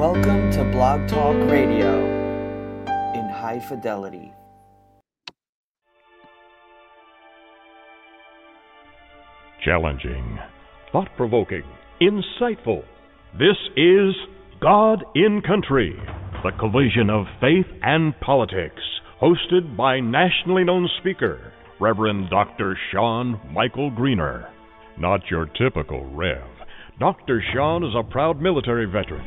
[0.00, 1.94] Welcome to Blog Talk Radio
[3.12, 4.32] in high fidelity.
[9.62, 10.38] Challenging,
[10.90, 11.64] thought provoking,
[12.00, 12.82] insightful.
[13.38, 14.14] This is
[14.62, 15.94] God in Country,
[16.44, 18.80] the collision of faith and politics,
[19.20, 22.74] hosted by nationally known speaker, Reverend Dr.
[22.90, 24.48] Sean Michael Greener.
[24.98, 26.48] Not your typical Rev.
[26.98, 27.42] Dr.
[27.52, 29.26] Sean is a proud military veteran,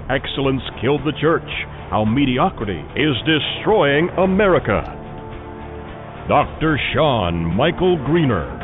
[0.11, 1.49] Excellence Killed the Church
[1.89, 4.83] How Mediocrity is Destroying America.
[6.27, 6.77] Dr.
[6.93, 8.57] Sean Michael Greener.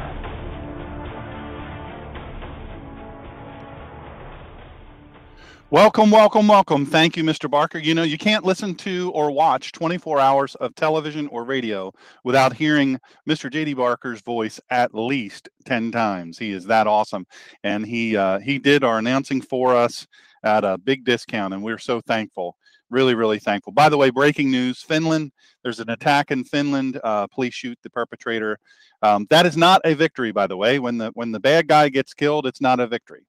[5.69, 6.85] Welcome, welcome, welcome.
[6.85, 7.49] Thank you, Mr.
[7.49, 7.77] Barker.
[7.77, 11.93] You know, you can't listen to or watch 24 hours of television or radio
[12.25, 13.49] without hearing Mr.
[13.49, 16.37] JD Barker's voice at least 10 times.
[16.37, 17.25] He is that awesome.
[17.63, 20.07] And he uh, he did our announcing for us
[20.43, 22.55] at a big discount, and we're so thankful.
[22.89, 23.73] Really, really thankful.
[23.73, 26.99] By the way, breaking news Finland, there's an attack in Finland.
[27.03, 28.57] Uh, police shoot the perpetrator.
[29.01, 30.79] Um, that is not a victory, by the way.
[30.79, 33.25] When the when the bad guy gets killed, it's not a victory.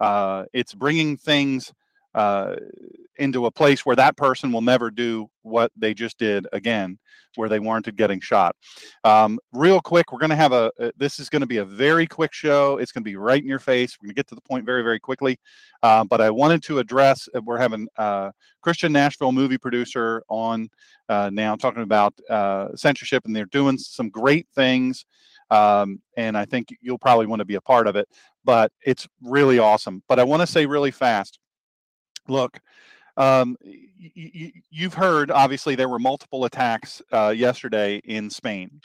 [0.00, 1.72] Uh, it's bringing things
[2.16, 2.56] uh,
[3.18, 6.98] into a place where that person will never do what they just did again,
[7.34, 8.56] where they warranted getting shot.
[9.04, 11.64] Um, real quick, we're going to have a, uh, this is going to be a
[11.64, 12.78] very quick show.
[12.78, 13.96] It's going to be right in your face.
[14.00, 15.38] We're going to get to the point very, very quickly.
[15.82, 18.30] Uh, but I wanted to address, uh, we're having uh,
[18.62, 20.68] Christian Nashville movie producer on
[21.08, 22.14] uh, now talking about
[22.76, 25.04] censorship, and they're doing some great things.
[25.50, 28.08] Um, and I think you'll probably want to be a part of it,
[28.44, 30.02] but it's really awesome.
[30.08, 31.38] But I want to say really fast
[32.28, 32.58] look,
[33.16, 38.80] um, y- y- you've heard obviously there were multiple attacks uh, yesterday in Spain.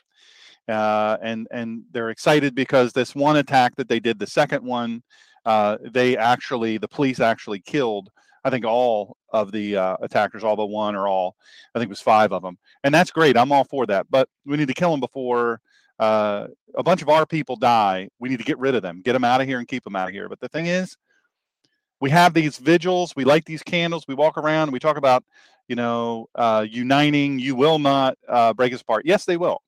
[0.68, 5.02] Uh, and and they're excited because this one attack that they did, the second one,
[5.46, 8.10] uh, they actually the police actually killed
[8.44, 11.36] I think all of the uh, attackers, all but one or all.
[11.74, 13.38] I think it was five of them, and that's great.
[13.38, 14.08] I'm all for that.
[14.10, 15.62] But we need to kill them before
[16.00, 18.10] uh, a bunch of our people die.
[18.20, 19.96] We need to get rid of them, get them out of here, and keep them
[19.96, 20.28] out of here.
[20.28, 20.98] But the thing is,
[22.02, 23.14] we have these vigils.
[23.16, 24.06] We light these candles.
[24.08, 24.72] We walk around.
[24.72, 25.24] We talk about,
[25.68, 27.38] you know, uh, uniting.
[27.40, 29.06] You will not uh, break us apart.
[29.06, 29.62] Yes, they will.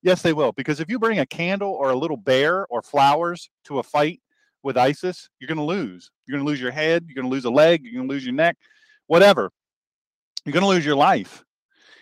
[0.00, 0.52] Yes, they will.
[0.52, 4.20] Because if you bring a candle or a little bear or flowers to a fight
[4.62, 6.10] with ISIS, you're going to lose.
[6.24, 7.04] You're going to lose your head.
[7.08, 7.82] You're going to lose a leg.
[7.82, 8.56] You're going to lose your neck.
[9.08, 9.50] Whatever.
[10.44, 11.44] You're going to lose your life.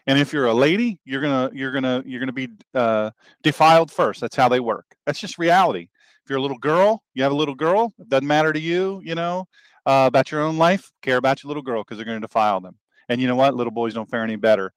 [0.06, 3.10] And if you're a lady, you're gonna you're gonna you're gonna be uh,
[3.42, 4.22] defiled first.
[4.22, 4.86] That's how they work.
[5.04, 5.88] That's just reality.
[6.24, 7.92] If you're a little girl, you have a little girl.
[7.98, 9.02] It doesn't matter to you.
[9.04, 9.46] You know
[9.86, 10.90] uh, about your own life.
[11.02, 12.76] Care about your little girl because they're going to defile them.
[13.08, 13.54] And you know what?
[13.54, 14.72] Little boys don't fare any better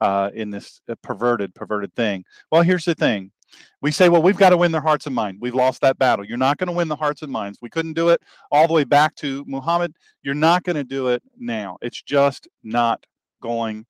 [0.00, 2.24] uh, in this uh, perverted, perverted thing.
[2.50, 3.30] Well, here's the thing.
[3.80, 5.40] We say, well, we've got to win their hearts and minds.
[5.40, 6.24] We've lost that battle.
[6.24, 7.58] You're not going to win the hearts and minds.
[7.62, 8.20] We couldn't do it
[8.50, 9.94] all the way back to Muhammad.
[10.22, 11.78] You're not going to do it now.
[11.80, 13.06] It's just not
[13.40, 13.86] going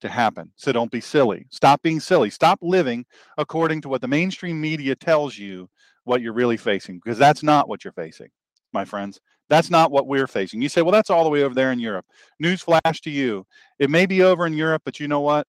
[0.00, 0.52] to happen.
[0.56, 1.46] So don't be silly.
[1.50, 2.30] Stop being silly.
[2.30, 3.06] Stop living
[3.38, 5.70] according to what the mainstream media tells you
[6.04, 8.28] what you're really facing, because that's not what you're facing,
[8.72, 9.20] my friends.
[9.48, 10.60] That's not what we're facing.
[10.60, 12.04] You say, well, that's all the way over there in Europe.
[12.42, 13.46] Newsflash to you.
[13.78, 15.46] It may be over in Europe, but you know what?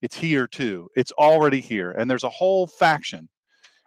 [0.00, 0.88] It's here too.
[0.96, 1.92] It's already here.
[1.92, 3.28] And there's a whole faction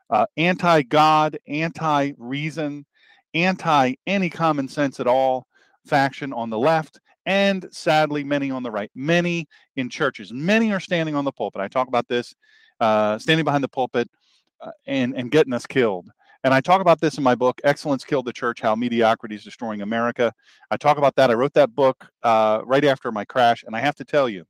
[0.10, 2.86] uh, anti God, anti reason,
[3.34, 5.48] anti any common sense at all
[5.86, 7.00] faction on the left.
[7.26, 10.32] And sadly, many on the right, many in churches.
[10.32, 11.62] Many are standing on the pulpit.
[11.62, 12.34] I talk about this,
[12.80, 14.10] uh, standing behind the pulpit
[14.62, 16.10] uh, and, and getting us killed.
[16.48, 19.44] And I talk about this in my book, Excellence Killed the Church How Mediocrity is
[19.44, 20.32] Destroying America.
[20.72, 21.30] I talk about that.
[21.30, 23.66] I wrote that book uh, right after my crash.
[23.68, 24.46] And I have to tell you,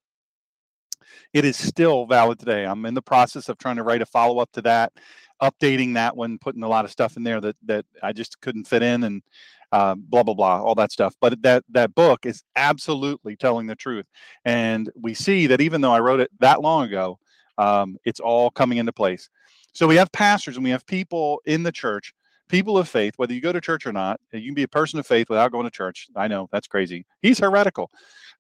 [1.34, 2.68] it is still valid today.
[2.68, 4.94] I'm in the process of trying to write a follow up to that,
[5.42, 8.68] updating that one, putting a lot of stuff in there that, that I just couldn't
[8.68, 9.24] fit in and
[9.72, 11.16] uh, blah, blah, blah, all that stuff.
[11.20, 14.06] But that, that book is absolutely telling the truth.
[14.46, 17.18] And we see that even though I wrote it that long ago,
[17.58, 19.32] um, it's all coming into place.
[19.78, 22.12] So we have pastors and we have people in the church,
[22.50, 24.20] people of faith, whether you go to church or not.
[24.34, 26.08] You can be a person of faith without going to church.
[26.16, 27.06] I know that's crazy.
[27.22, 27.92] He's heretical.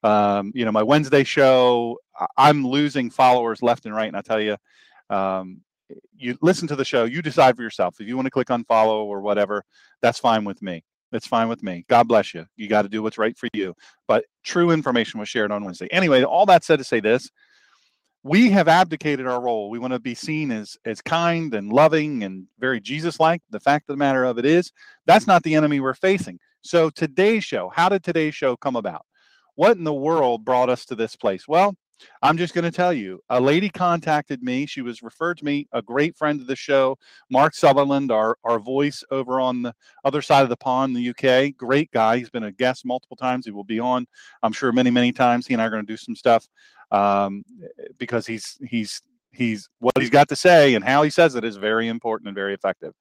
[0.01, 1.99] Um, you know, my Wednesday show,
[2.37, 4.07] I'm losing followers left and right.
[4.07, 4.57] And I tell you,
[5.11, 5.61] um,
[6.17, 7.97] you listen to the show, you decide for yourself.
[7.99, 9.63] If you want to click unfollow or whatever,
[10.01, 10.83] that's fine with me.
[11.11, 11.85] It's fine with me.
[11.87, 12.47] God bless you.
[12.55, 13.75] You got to do what's right for you.
[14.07, 15.87] But true information was shared on Wednesday.
[15.91, 17.29] Anyway, all that said to say this
[18.23, 19.69] we have abdicated our role.
[19.69, 23.41] We want to be seen as as kind and loving and very Jesus-like.
[23.49, 24.71] The fact of the matter of it is,
[25.05, 26.39] that's not the enemy we're facing.
[26.61, 29.05] So today's show, how did today's show come about?
[29.55, 31.47] What in the world brought us to this place?
[31.47, 31.75] Well,
[32.21, 33.21] I'm just going to tell you.
[33.29, 34.65] A lady contacted me.
[34.65, 36.97] She was referred to me, a great friend of the show,
[37.31, 39.73] Mark Sutherland, our, our voice over on the
[40.05, 41.55] other side of the pond in the UK.
[41.57, 42.17] Great guy.
[42.17, 43.45] He's been a guest multiple times.
[43.45, 44.05] He will be on,
[44.43, 45.47] I'm sure, many, many times.
[45.47, 46.47] He and I are going to do some stuff
[46.91, 47.43] um,
[47.97, 49.01] because he's, he's,
[49.31, 52.35] he's, what he's got to say and how he says it is very important and
[52.35, 52.93] very effective.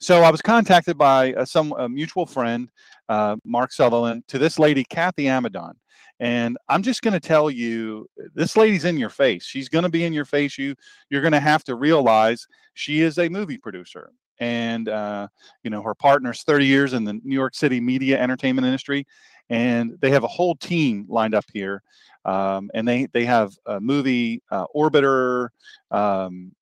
[0.00, 2.70] So I was contacted by uh, some a mutual friend,
[3.08, 5.74] uh, Mark Sutherland, to this lady, Kathy Amidon.
[6.20, 9.44] And I'm just going to tell you, this lady's in your face.
[9.44, 10.58] She's going to be in your face.
[10.58, 10.74] You
[11.10, 14.10] you're going to have to realize she is a movie producer,
[14.40, 15.28] and uh,
[15.62, 19.06] you know her partner's 30 years in the New York City media entertainment industry,
[19.48, 21.82] and they have a whole team lined up here,
[22.24, 25.48] um, and they they have a movie uh, Orbiter.
[25.90, 26.52] Um,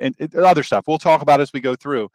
[0.00, 0.84] and, and other stuff.
[0.86, 2.08] We'll talk about as we go through.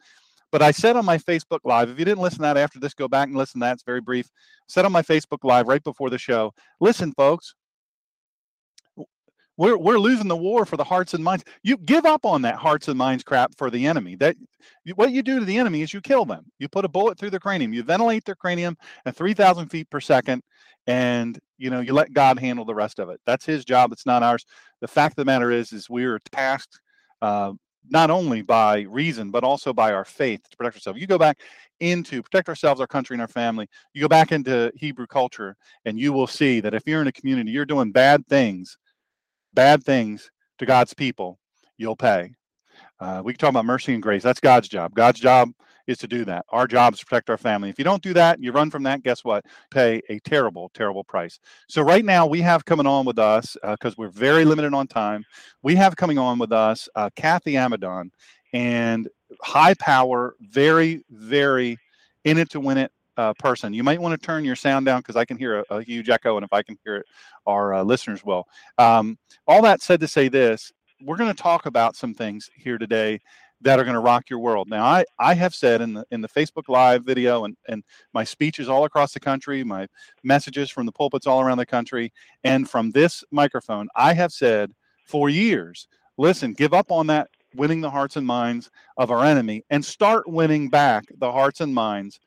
[0.50, 2.92] But I said on my Facebook Live, if you didn't listen to that after this,
[2.92, 3.72] go back and listen to that.
[3.74, 4.28] It's very brief.
[4.68, 7.54] said on my Facebook Live right before the show, listen, folks,
[9.56, 11.44] we're, we're losing the war for the hearts and minds.
[11.62, 14.16] You give up on that hearts and minds crap for the enemy.
[14.16, 14.36] That
[14.94, 16.44] what you do to the enemy is you kill them.
[16.58, 17.72] You put a bullet through their cranium.
[17.72, 18.76] You ventilate their cranium
[19.06, 20.42] at 3,000 feet per second,
[20.86, 23.20] and you know you let God handle the rest of it.
[23.26, 23.92] That's His job.
[23.92, 24.44] It's not ours.
[24.80, 26.80] The fact of the matter is, is we are tasked
[27.20, 27.52] uh,
[27.88, 31.00] not only by reason but also by our faith to protect ourselves.
[31.00, 31.38] You go back
[31.80, 33.68] into protect ourselves, our country, and our family.
[33.94, 37.12] You go back into Hebrew culture, and you will see that if you're in a
[37.12, 38.76] community, you're doing bad things,
[39.54, 41.38] bad things to God's people,
[41.76, 42.32] you'll pay.
[43.00, 44.22] Uh, we can talk about mercy and grace.
[44.22, 44.94] That's God's job.
[44.94, 45.50] God's job
[45.86, 46.44] is to do that.
[46.50, 47.70] Our job is to protect our family.
[47.70, 49.44] If you don't do that, you run from that, guess what?
[49.70, 51.38] Pay a terrible, terrible price.
[51.68, 54.86] So, right now, we have coming on with us, because uh, we're very limited on
[54.86, 55.24] time,
[55.62, 58.10] we have coming on with us uh, Kathy Amidon,
[58.52, 59.08] and
[59.40, 61.78] high power, very, very
[62.24, 63.74] in it to win it uh, person.
[63.74, 66.08] You might want to turn your sound down because I can hear a, a, huge
[66.08, 67.06] echo, and if I can hear it,
[67.46, 68.44] our uh, listeners will.
[68.78, 72.78] Um, all that said to say this, we're going to talk about some things here
[72.78, 73.20] today
[73.62, 74.68] that are going to rock your world.
[74.68, 77.82] Now, I, I have said in the in the Facebook Live video and, and
[78.12, 79.86] my speeches all across the country, my
[80.22, 82.12] messages from the pulpits all around the country,
[82.44, 84.72] and from this microphone, I have said
[85.06, 85.88] for years,
[86.18, 90.28] listen, give up on that winning the hearts and minds of our enemy and start
[90.28, 92.18] winning back the hearts and minds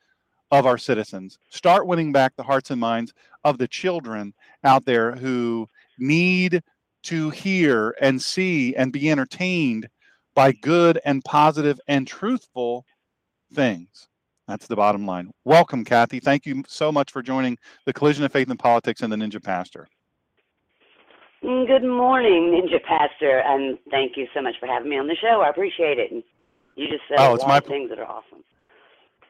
[0.50, 1.38] of our citizens.
[1.50, 3.12] Start winning back the hearts and minds
[3.44, 4.32] of the children
[4.64, 5.68] out there who
[5.98, 6.62] need
[7.02, 9.88] to hear and see and be entertained
[10.36, 12.86] by good and positive and truthful
[13.52, 14.06] things.
[14.46, 15.32] That's the bottom line.
[15.44, 16.20] Welcome, Kathy.
[16.20, 19.42] Thank you so much for joining the Collision of Faith and Politics and the Ninja
[19.42, 19.88] Pastor.
[21.42, 25.16] Mm, good morning, Ninja Pastor, and thank you so much for having me on the
[25.16, 25.42] show.
[25.44, 26.12] I appreciate it.
[26.12, 26.22] And
[26.76, 27.58] you just said oh, a lot my...
[27.58, 28.44] of things that are awesome.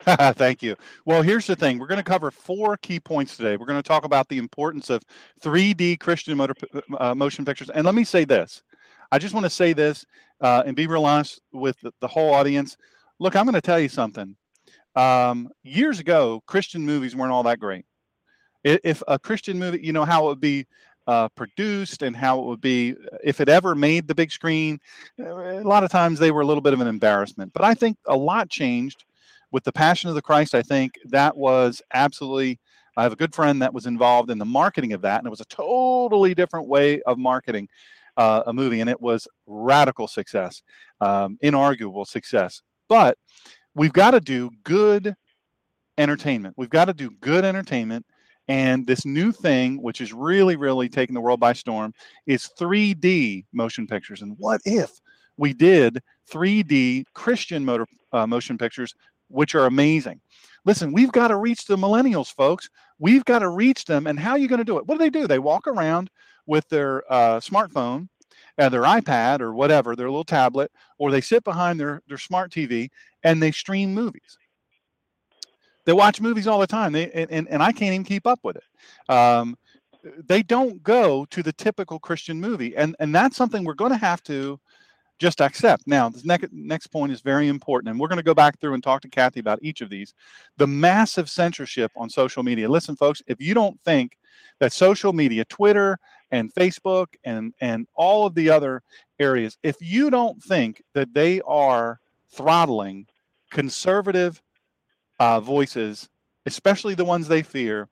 [0.37, 0.76] Thank you.
[1.05, 1.79] Well, here's the thing.
[1.79, 3.56] We're going to cover four key points today.
[3.56, 5.03] We're going to talk about the importance of
[5.41, 6.55] 3D Christian motor,
[6.99, 7.70] uh, motion pictures.
[7.70, 8.62] And let me say this.
[9.11, 10.05] I just want to say this
[10.41, 12.76] uh, and be real honest with the, the whole audience.
[13.19, 14.37] Look, I'm going to tell you something.
[14.94, 17.85] Um, years ago, Christian movies weren't all that great.
[18.64, 20.67] If a Christian movie, you know how it would be
[21.06, 24.81] uh, produced and how it would be if it ever made the big screen.
[25.20, 27.96] A lot of times they were a little bit of an embarrassment, but I think
[28.06, 29.05] a lot changed
[29.53, 30.55] with the Passion of the Christ.
[30.55, 32.58] I think that was absolutely.
[32.98, 35.31] I have a good friend that was involved in the marketing of that, and it
[35.31, 37.69] was a totally different way of marketing
[38.17, 40.63] uh, a movie, and it was radical success,
[41.01, 42.63] um, inarguable success.
[42.89, 43.19] But
[43.75, 45.15] we've got to do good
[45.99, 46.55] entertainment.
[46.56, 48.06] We've got to do good entertainment.
[48.49, 51.93] And this new thing, which is really, really taking the world by storm,
[52.27, 54.23] is 3D motion pictures.
[54.23, 54.91] And what if
[55.37, 58.94] we did 3D Christian motor uh, motion pictures,
[59.29, 60.20] which are amazing?
[60.65, 62.69] Listen, we've got to reach the millennials, folks.
[62.99, 64.06] We've got to reach them.
[64.06, 64.87] And how are you going to do it?
[64.87, 65.27] What do they do?
[65.27, 66.08] They walk around
[66.46, 68.08] with their uh, smartphone
[68.58, 72.50] and their iPad or whatever, their little tablet, or they sit behind their, their smart
[72.50, 72.88] TV
[73.22, 74.38] and they stream movies.
[75.84, 76.93] They watch movies all the time.
[76.93, 78.65] They and, and I can't even keep up with it.
[79.12, 79.56] Um,
[80.26, 83.96] they don't go to the typical Christian movie, and and that's something we're going to
[83.96, 84.58] have to
[85.19, 85.86] just accept.
[85.86, 88.74] Now, the next next point is very important, and we're going to go back through
[88.74, 90.12] and talk to Kathy about each of these.
[90.56, 92.69] The massive censorship on social media.
[92.69, 94.19] Listen, folks, if you don't think
[94.58, 95.98] that social media, Twitter
[96.31, 98.83] and Facebook and and all of the other
[99.19, 102.01] areas, if you don't think that they are
[102.33, 103.06] throttling
[103.51, 104.43] conservative
[105.21, 106.09] uh, voices
[106.47, 107.89] especially the ones they fear,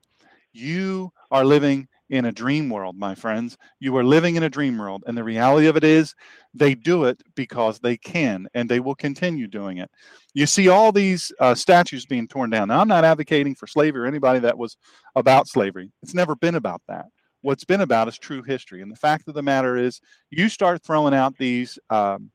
[0.53, 3.57] you are living in a dream world, my friends.
[3.81, 5.03] You are living in a dream world.
[5.07, 6.15] And the reality of it is,
[6.53, 9.91] they do it because they can, and they will continue doing it.
[10.35, 12.69] You see all these uh, statues being torn down.
[12.69, 14.77] Now, I'm not advocating for slavery or anybody that was
[15.17, 15.91] about slavery.
[16.03, 17.07] It's never been about that.
[17.45, 18.81] What's been about is true history.
[18.81, 21.79] And the fact of the matter is, you start throwing out these.
[21.91, 22.31] Um,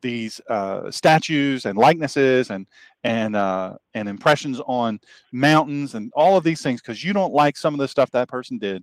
[0.00, 2.66] these uh, statues and likenesses and
[3.02, 4.98] and uh, and impressions on
[5.30, 8.28] mountains and all of these things because you don't like some of the stuff that
[8.28, 8.82] person did.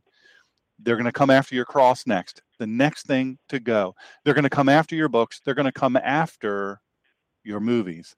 [0.77, 2.43] They're going to come after your cross next.
[2.59, 3.95] The next thing to go.
[4.23, 5.41] They're going to come after your books.
[5.43, 6.79] They're going to come after
[7.43, 8.15] your movies.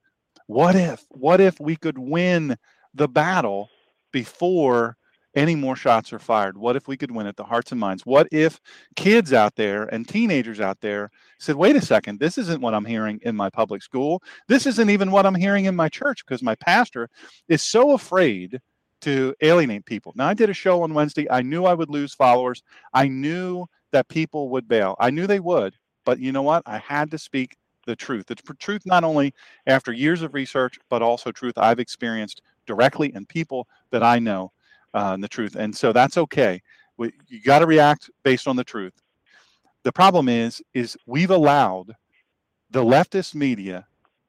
[0.48, 1.06] What if?
[1.08, 2.58] What if we could win
[2.94, 3.70] the battle
[4.12, 4.98] before
[5.36, 6.58] any more shots are fired?
[6.58, 8.06] What if we could win at the hearts and minds?
[8.06, 8.60] What if
[8.96, 12.86] kids out there and teenagers out there said, wait a second, this isn't what I'm
[12.86, 14.22] hearing in my public school.
[14.48, 17.10] This isn't even what I'm hearing in my church because my pastor
[17.48, 18.60] is so afraid
[19.02, 20.14] to alienate people.
[20.16, 21.30] Now, I did a show on Wednesday.
[21.30, 22.64] I knew I would lose followers.
[22.94, 24.96] I knew that people would bail.
[25.00, 25.76] I knew they would.
[26.06, 26.64] But you know what?
[26.66, 28.32] I had to speak the truth.
[28.32, 29.34] It's truth not only
[29.68, 34.52] after years of research, but also truth I've experienced directly and people that I know
[34.94, 35.56] uh, the truth.
[35.56, 36.62] And so that's okay.
[36.98, 38.94] We, you got to react based on the truth.
[39.84, 41.96] The problem is, is we've allowed
[42.70, 43.86] the leftist media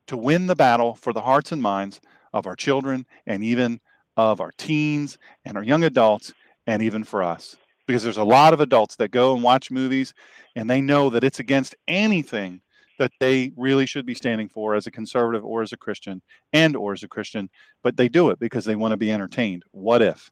[0.07, 2.01] to win the battle for the hearts and minds
[2.33, 3.81] of our children and even
[4.17, 6.33] of our teens and our young adults
[6.67, 7.57] and even for us
[7.87, 10.15] because there's a lot of adults that go and watch movies
[10.57, 12.61] and they know that it's against anything
[12.99, 16.77] that they really should be standing for as a conservative or as a christian and
[16.77, 17.49] or as a christian
[17.83, 20.31] but they do it because they want to be entertained what if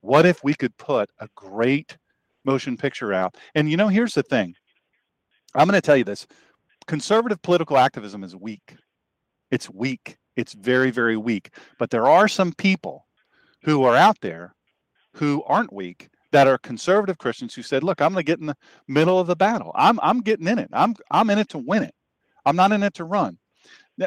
[0.00, 1.96] what if we could put a great
[2.44, 3.36] motion picture out?
[3.54, 4.54] And you know, here's the thing
[5.54, 6.26] I'm going to tell you this
[6.86, 8.76] conservative political activism is weak.
[9.50, 10.16] It's weak.
[10.36, 11.50] It's very, very weak.
[11.78, 13.06] But there are some people
[13.62, 14.54] who are out there
[15.14, 18.46] who aren't weak that are conservative Christians who said, "Look, I'm going to get in
[18.46, 19.72] the middle of the battle.
[19.74, 20.68] I'm I'm getting in it.
[20.72, 21.94] I'm I'm in it to win it.
[22.44, 23.38] I'm not in it to run."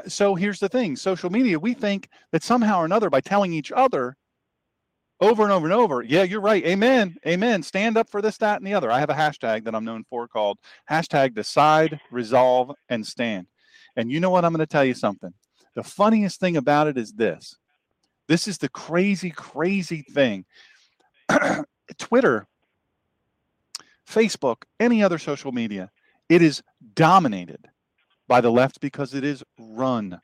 [0.08, 1.60] So here's the thing: social media.
[1.60, 4.16] We think that somehow or another, by telling each other
[5.22, 6.02] over and over and over.
[6.02, 6.66] Yeah, you're right.
[6.66, 7.16] Amen.
[7.26, 7.62] Amen.
[7.62, 8.92] Stand up for this, that, and the other.
[8.92, 10.58] I have a hashtag that I'm known for called
[10.90, 13.46] hashtag decide, resolve, and stand.
[13.96, 14.44] And you know what?
[14.44, 15.34] I'm going to tell you something.
[15.76, 17.56] The funniest thing about it is this
[18.28, 20.46] this is the crazy, crazy thing.
[21.98, 22.48] Twitter,
[24.10, 25.92] Facebook, any other social media,
[26.30, 26.64] it is
[26.96, 27.68] dominated
[28.28, 30.20] by the left because it is run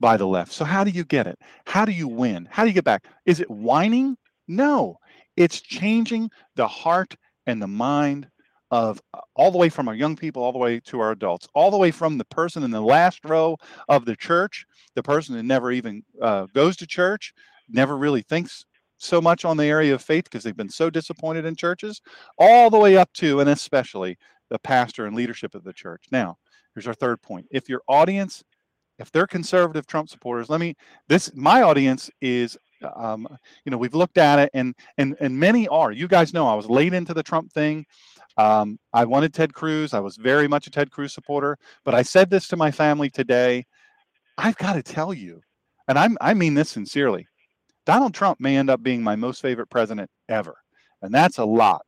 [0.00, 0.52] by the left.
[0.52, 1.38] So how do you get it?
[1.66, 2.48] How do you win?
[2.50, 3.04] How do you get back?
[3.26, 4.16] Is it whining?
[4.48, 4.98] No,
[5.36, 8.28] it's changing the heart and the mind
[8.70, 11.46] of uh, all the way from our young people all the way to our adults,
[11.54, 13.56] all the way from the person in the last row
[13.88, 17.34] of the church, the person that never even uh, goes to church,
[17.68, 18.64] never really thinks
[18.96, 22.00] so much on the area of faith because they've been so disappointed in churches,
[22.38, 24.16] all the way up to and especially
[24.48, 26.04] the pastor and leadership of the church.
[26.10, 26.36] Now,
[26.74, 27.46] here's our third point.
[27.50, 28.42] If your audience,
[28.98, 30.76] if they're conservative Trump supporters, let me
[31.08, 33.26] this my audience is um,
[33.64, 35.92] you know, we've looked at it, and and and many are.
[35.92, 37.86] You guys know I was late into the Trump thing.
[38.36, 39.94] Um, I wanted Ted Cruz.
[39.94, 41.58] I was very much a Ted Cruz supporter.
[41.84, 43.66] But I said this to my family today.
[44.38, 45.42] I've got to tell you,
[45.88, 47.26] and I'm I mean this sincerely.
[47.84, 50.56] Donald Trump may end up being my most favorite president ever,
[51.02, 51.84] and that's a lot.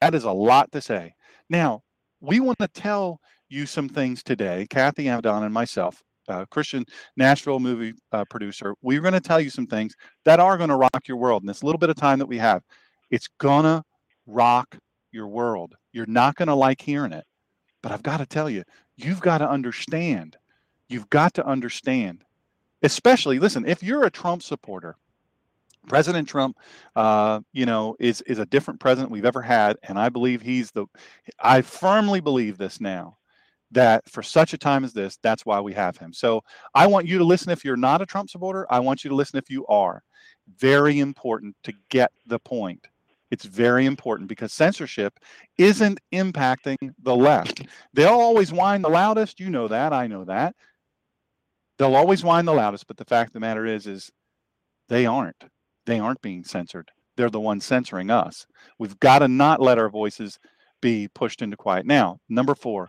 [0.00, 1.14] That is a lot to say.
[1.50, 1.82] Now,
[2.20, 6.84] we want to tell you some things today, Kathy Amidon and myself, uh, Christian
[7.16, 9.94] Nashville movie uh, producer, we're going to tell you some things
[10.24, 11.42] that are going to rock your world.
[11.42, 12.62] In this little bit of time that we have,
[13.10, 13.82] it's going to
[14.26, 14.76] rock
[15.12, 15.74] your world.
[15.92, 17.24] You're not going to like hearing it.
[17.82, 18.64] But I've got to tell you,
[18.96, 20.36] you've got to understand.
[20.88, 22.24] You've got to understand.
[22.82, 24.96] Especially, listen, if you're a Trump supporter,
[25.88, 26.56] President Trump,
[26.96, 30.70] uh, you know, is is a different president we've ever had, and I believe he's
[30.70, 30.86] the.
[31.40, 33.17] I firmly believe this now
[33.70, 36.12] that for such a time as this, that's why we have him.
[36.12, 36.42] So
[36.74, 38.66] I want you to listen if you're not a Trump supporter.
[38.70, 40.02] I want you to listen if you are.
[40.56, 42.86] Very important to get the point.
[43.30, 45.18] It's very important because censorship
[45.58, 47.62] isn't impacting the left.
[47.92, 49.38] They'll always whine the loudest.
[49.38, 49.92] You know that.
[49.92, 50.54] I know that.
[51.78, 52.86] They'll always whine the loudest.
[52.86, 54.10] But the fact of the matter is, is
[54.88, 55.44] they aren't.
[55.84, 56.90] They aren't being censored.
[57.16, 58.46] They're the ones censoring us.
[58.78, 60.38] We've got to not let our voices
[60.80, 61.84] be pushed into quiet.
[61.84, 62.88] Now, number four,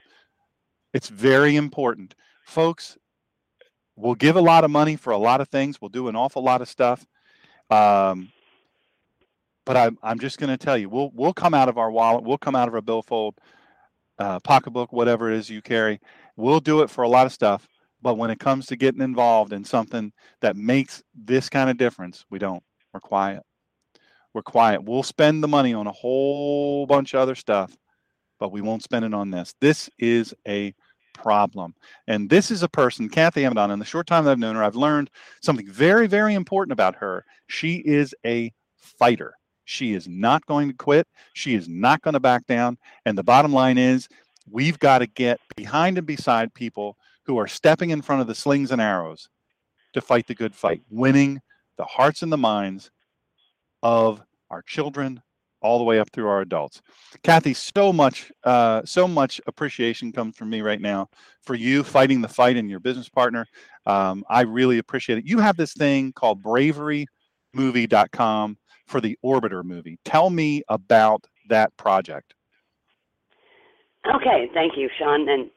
[0.93, 2.15] it's very important.
[2.45, 2.97] Folks,
[3.95, 5.79] we'll give a lot of money for a lot of things.
[5.81, 7.05] We'll do an awful lot of stuff.
[7.69, 8.31] Um,
[9.65, 12.23] but I'm, I'm just going to tell you, we'll, we'll come out of our wallet.
[12.23, 13.35] We'll come out of our billfold,
[14.17, 15.99] uh, pocketbook, whatever it is you carry.
[16.35, 17.67] We'll do it for a lot of stuff.
[18.01, 22.25] But when it comes to getting involved in something that makes this kind of difference,
[22.29, 22.63] we don't.
[22.93, 23.43] We're quiet.
[24.33, 24.83] We're quiet.
[24.83, 27.75] We'll spend the money on a whole bunch of other stuff,
[28.39, 29.53] but we won't spend it on this.
[29.59, 30.73] This is a
[31.13, 31.75] problem.
[32.07, 34.63] And this is a person, Kathy Amidon, in the short time that I've known her,
[34.63, 35.09] I've learned
[35.41, 37.25] something very, very important about her.
[37.47, 39.33] She is a fighter.
[39.65, 41.07] She is not going to quit.
[41.33, 42.77] She is not going to back down.
[43.05, 44.07] And the bottom line is,
[44.49, 48.33] we've got to get behind and beside people who are stepping in front of the
[48.33, 49.29] slings and arrows
[49.93, 51.41] to fight the good fight, winning
[51.77, 52.89] the hearts and the minds
[53.83, 55.21] of our children,
[55.61, 56.81] all the way up through our adults.
[57.23, 61.07] Kathy, so much, uh, so much appreciation comes from me right now
[61.43, 63.47] for you fighting the fight and your business partner.
[63.85, 65.25] Um, I really appreciate it.
[65.25, 69.99] You have this thing called braverymovie.com for the Orbiter movie.
[70.05, 72.33] Tell me about that project.
[74.15, 75.27] Okay, thank you, Sean.
[75.29, 75.49] And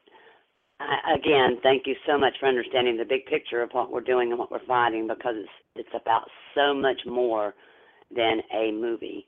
[0.79, 4.31] uh, again, thank you so much for understanding the big picture of what we're doing
[4.31, 7.53] and what we're fighting because it's it's about so much more
[8.15, 9.27] than a movie.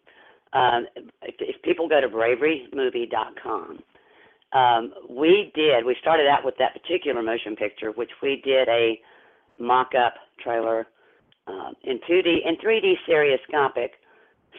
[0.53, 0.87] Um,
[1.21, 3.79] if, if people go to braverymovie.com,
[4.53, 8.99] um, we did, we started out with that particular motion picture, which we did a
[9.59, 10.87] mock up trailer
[11.47, 13.91] uh, in 2D, in 3D stereoscopic,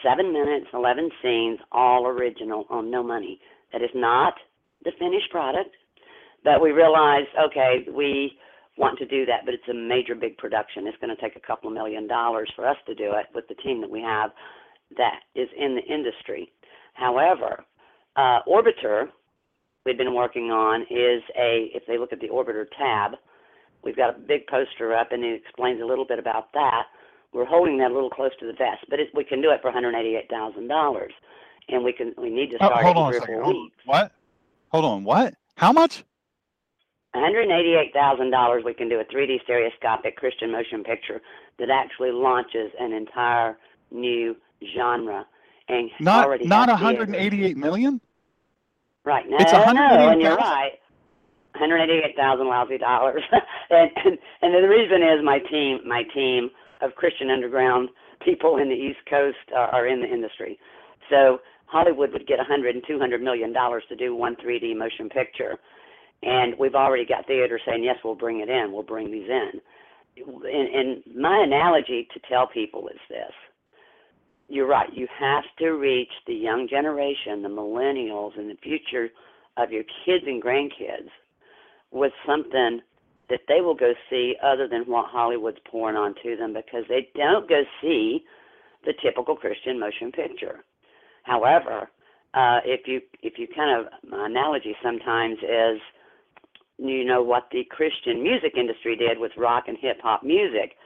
[0.03, 3.41] seven minutes, 11 scenes, all original on no money.
[3.73, 4.35] That is not
[4.85, 5.71] the finished product,
[6.45, 8.39] but we realized, okay, we
[8.77, 10.87] want to do that, but it's a major big production.
[10.87, 13.49] It's going to take a couple of million dollars for us to do it with
[13.49, 14.31] the team that we have
[14.97, 16.53] that is in the industry.
[16.95, 17.65] However,
[18.17, 19.09] uh, Orbiter,
[19.85, 23.13] we've been working on, is a, if they look at the Orbiter tab,
[23.83, 26.85] we've got a big poster up and it explains a little bit about that.
[27.33, 29.61] We're holding that a little close to the vest, but it, we can do it
[29.61, 31.09] for $188,000.
[31.69, 33.43] And we can we need to start oh, hold on a second.
[33.43, 34.13] Hold, what?
[34.69, 35.03] Hold on.
[35.03, 35.35] What?
[35.57, 36.05] How much?
[37.17, 41.21] $188,000 we can do a 3D stereoscopic Christian motion picture
[41.59, 43.57] that actually launches an entire
[43.91, 44.37] new
[44.75, 45.27] genre
[45.69, 48.01] and not already not 188 million.
[49.05, 49.25] Right.
[49.29, 50.73] No, it's no, and you're right.
[51.53, 53.23] 188,000 lousy dollars.
[53.71, 56.51] and, and and the reason is my team my team
[56.83, 57.89] of Christian underground
[58.25, 60.59] people in the East Coast are, are in the industry.
[61.11, 65.57] So Hollywood would get 100 and 200 million dollars to do one 3D motion picture.
[66.23, 68.73] And we've already got theaters saying, yes, we'll bring it in.
[68.73, 69.61] We'll bring these in.
[70.17, 73.33] And, and my analogy to tell people is this
[74.49, 74.89] you're right.
[74.93, 79.09] You have to reach the young generation, the millennials, and the future
[79.57, 81.09] of your kids and grandkids
[81.91, 82.81] with something
[83.29, 87.49] that they will go see other than what Hollywood's pouring onto them because they don't
[87.49, 88.25] go see
[88.85, 90.65] the typical Christian motion picture.
[91.25, 91.91] However,
[92.35, 95.81] uh, if you if you kind of my analogy sometimes is
[96.79, 100.77] you know what the Christian music industry did with rock and hip hop music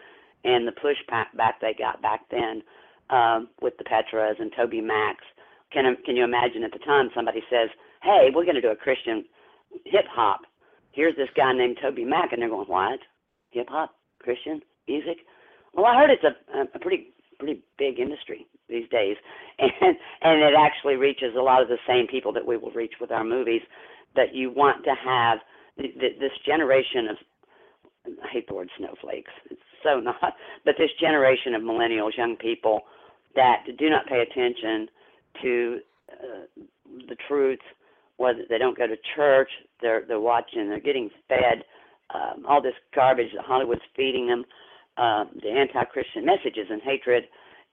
[0.44, 2.62] and the pushback back they got back then
[3.10, 5.26] um, with the Petras and TobyMacs.
[5.72, 7.68] Can can you imagine at the time somebody says,
[8.02, 9.24] "Hey, we're going to do a Christian
[9.84, 10.40] hip hop.
[10.92, 13.00] Here's this guy named TobyMac," and they're going, "What?
[13.50, 13.94] Hip hop?
[14.20, 15.18] Christian music?"
[15.74, 19.16] Well, I heard it's a, a pretty pretty big industry these days,
[19.58, 22.94] and and it actually reaches a lot of the same people that we will reach
[23.00, 23.62] with our movies.
[24.16, 25.38] That you want to have
[25.78, 27.16] th- th- this generation of
[28.06, 29.30] I hate the word snowflakes.
[29.50, 32.82] It's so not, but this generation of millennials, young people
[33.34, 34.88] that do not pay attention
[35.42, 35.78] to
[36.10, 36.62] uh,
[37.08, 37.60] the truth,
[38.16, 39.48] whether they don't go to church,
[39.80, 41.64] they're they're watching, they're getting fed
[42.14, 44.44] um, all this garbage that Hollywood's feeding them,
[44.96, 47.24] uh, the anti-Christian messages and hatred,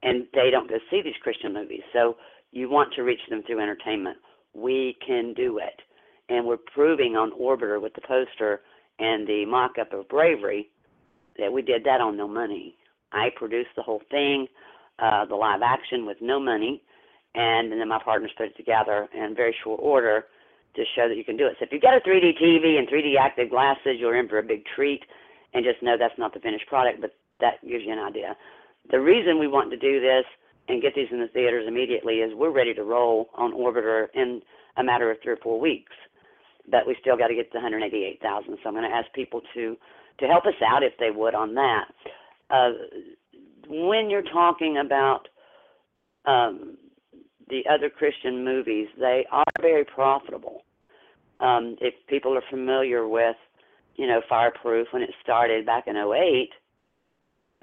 [0.04, 1.82] and they don't go see these Christian movies.
[1.92, 2.18] So
[2.52, 4.18] you want to reach them through entertainment.
[4.54, 5.82] We can do it,
[6.30, 8.62] and we're proving on Orbiter with the poster
[9.00, 10.70] and the mock-up of Bravery
[11.38, 12.78] that we did that on no money.
[13.12, 14.48] I produced the whole thing
[15.00, 16.82] uh, the live action with no money,
[17.36, 20.26] and, and then my partners put it together in very short order
[20.76, 21.56] to show that you can do it.
[21.60, 24.44] So if you've got a 3D TV and 3D active glasses, you're in for a
[24.44, 25.02] big treat,
[25.54, 28.36] and just know that's not the finished product, but that gives you an idea.
[28.92, 30.26] The reason we want to do this
[30.68, 34.42] and get these in the theaters immediately is we're ready to roll on Orbiter in
[34.78, 35.94] a matter of three or four weeks,
[36.70, 38.58] but we still got to get to 188,000.
[38.62, 39.78] So I'm going to ask people to
[40.20, 41.86] to help us out if they would on that.
[42.50, 42.72] Uh,
[43.68, 45.28] when you're talking about
[46.26, 46.78] um,
[47.50, 50.64] the other Christian movies, they are very profitable.
[51.40, 53.36] Um, if people are familiar with,
[53.96, 56.50] you know, Fireproof when it started back in 08,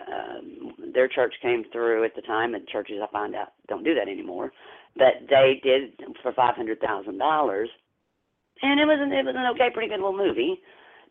[0.09, 3.95] um, their church came through at the time, and churches I find out don't do
[3.95, 4.53] that anymore.
[4.97, 7.69] But they did for five hundred thousand dollars,
[8.63, 10.61] and it was an, it was an okay, pretty good little movie.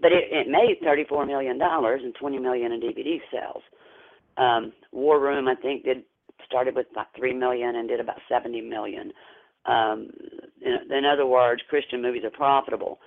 [0.02, 3.64] but it, it made thirty-four million dollars and twenty million in DVD sales.
[4.38, 6.04] Um, War Room, I think, did
[6.46, 9.12] started with about three million and did about seventy million.
[9.66, 10.10] Um,
[10.62, 13.00] in, in other words, Christian movies are profitable,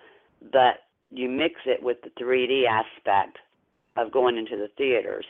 [0.52, 3.38] but you mix it with the 3D aspect
[3.96, 5.24] of going into the theaters.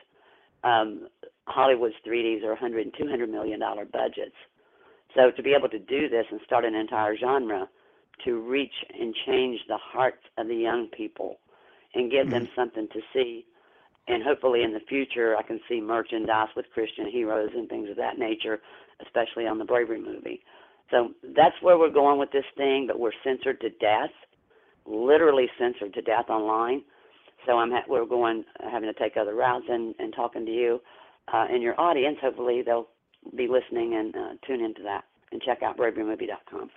[0.64, 1.08] Um,
[1.46, 4.34] Hollywood's 3Ds are 100 and 200 million dollar budgets.
[5.14, 7.68] So to be able to do this and start an entire genre
[8.24, 11.38] to reach and change the hearts of the young people
[11.94, 13.44] and give them something to see
[14.08, 17.96] and hopefully in the future I can see merchandise with Christian heroes and things of
[17.96, 18.60] that nature,
[19.04, 20.42] especially on the Bravery movie.
[20.90, 24.10] So that's where we're going with this thing, but we're censored to death,
[24.86, 26.82] literally censored to death online.
[27.44, 30.80] So I'm ha- we're going having to take other routes and, and talking to you
[31.32, 32.18] uh, and your audience.
[32.20, 32.88] Hopefully they'll
[33.36, 36.70] be listening and uh, tune into that and check out braverymovie.com.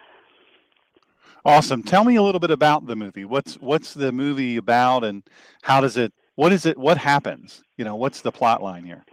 [1.45, 1.83] Awesome.
[1.83, 3.23] Tell me a little bit about the movie.
[3.23, 5.23] What's what's the movie about, and
[5.61, 6.11] how does it?
[6.39, 6.77] What is it?
[6.77, 7.65] What happens?
[7.75, 9.03] You know, what's the plot line here?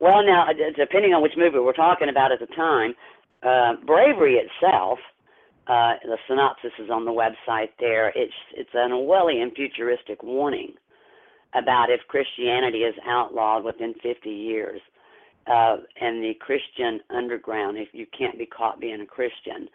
[0.00, 2.94] Well, now depending on which movie we're talking about at the time,
[3.42, 4.98] uh, Bravery itself,
[5.66, 8.08] uh, the synopsis is on the website there.
[8.16, 10.72] It's it's an Orwellian futuristic warning
[11.52, 14.80] about if Christianity is outlawed within 50 years,
[15.46, 19.68] uh, and the Christian underground, if you can't be caught being a Christian,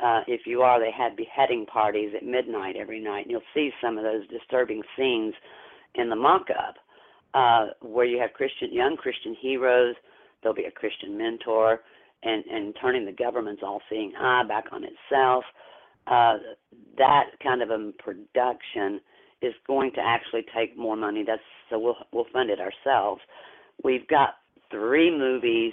[0.00, 3.22] uh, if you are, they had beheading parties at midnight every night.
[3.22, 5.34] And you'll see some of those disturbing scenes
[5.94, 6.76] in the mock-up
[7.34, 9.94] uh, where you have Christian young Christian heroes.
[10.42, 11.80] There'll be a Christian mentor,
[12.22, 15.44] and and turning the government's all-seeing eye back on itself.
[16.06, 16.34] Uh,
[16.98, 19.00] that kind of a production
[19.42, 21.24] is going to actually take more money.
[21.26, 23.20] That's so we'll we'll fund it ourselves.
[23.82, 24.34] We've got
[24.70, 25.72] three movies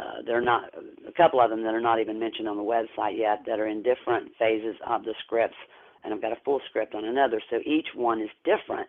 [0.00, 0.70] uh, they're not
[1.06, 3.66] a couple of them that are not even mentioned on the website yet that are
[3.66, 5.56] in different phases of the scripts,
[6.02, 7.40] and I've got a full script on another.
[7.50, 8.88] So each one is different.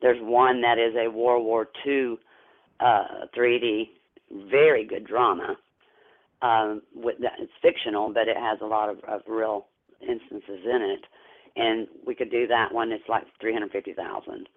[0.00, 2.16] There's one that is a World War II
[2.80, 3.90] uh, 3D,
[4.50, 5.56] very good drama.
[6.40, 9.66] Um, with that, it's fictional, but it has a lot of, of real
[10.00, 11.04] instances in it,
[11.56, 12.92] and we could do that one.
[12.92, 14.48] It's like 350,000.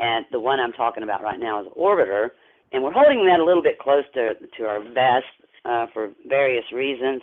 [0.00, 2.30] And the one I'm talking about right now is Orbiter,
[2.72, 5.32] and we're holding that a little bit close to to our vest
[5.64, 7.22] uh, for various reasons.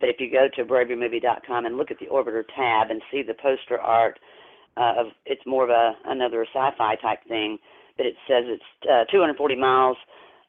[0.00, 3.34] But if you go to braverymovie.com and look at the Orbiter tab and see the
[3.34, 4.18] poster art
[4.76, 7.58] uh, of it's more of a another sci-fi type thing,
[7.96, 9.96] but it says it's uh, 240 miles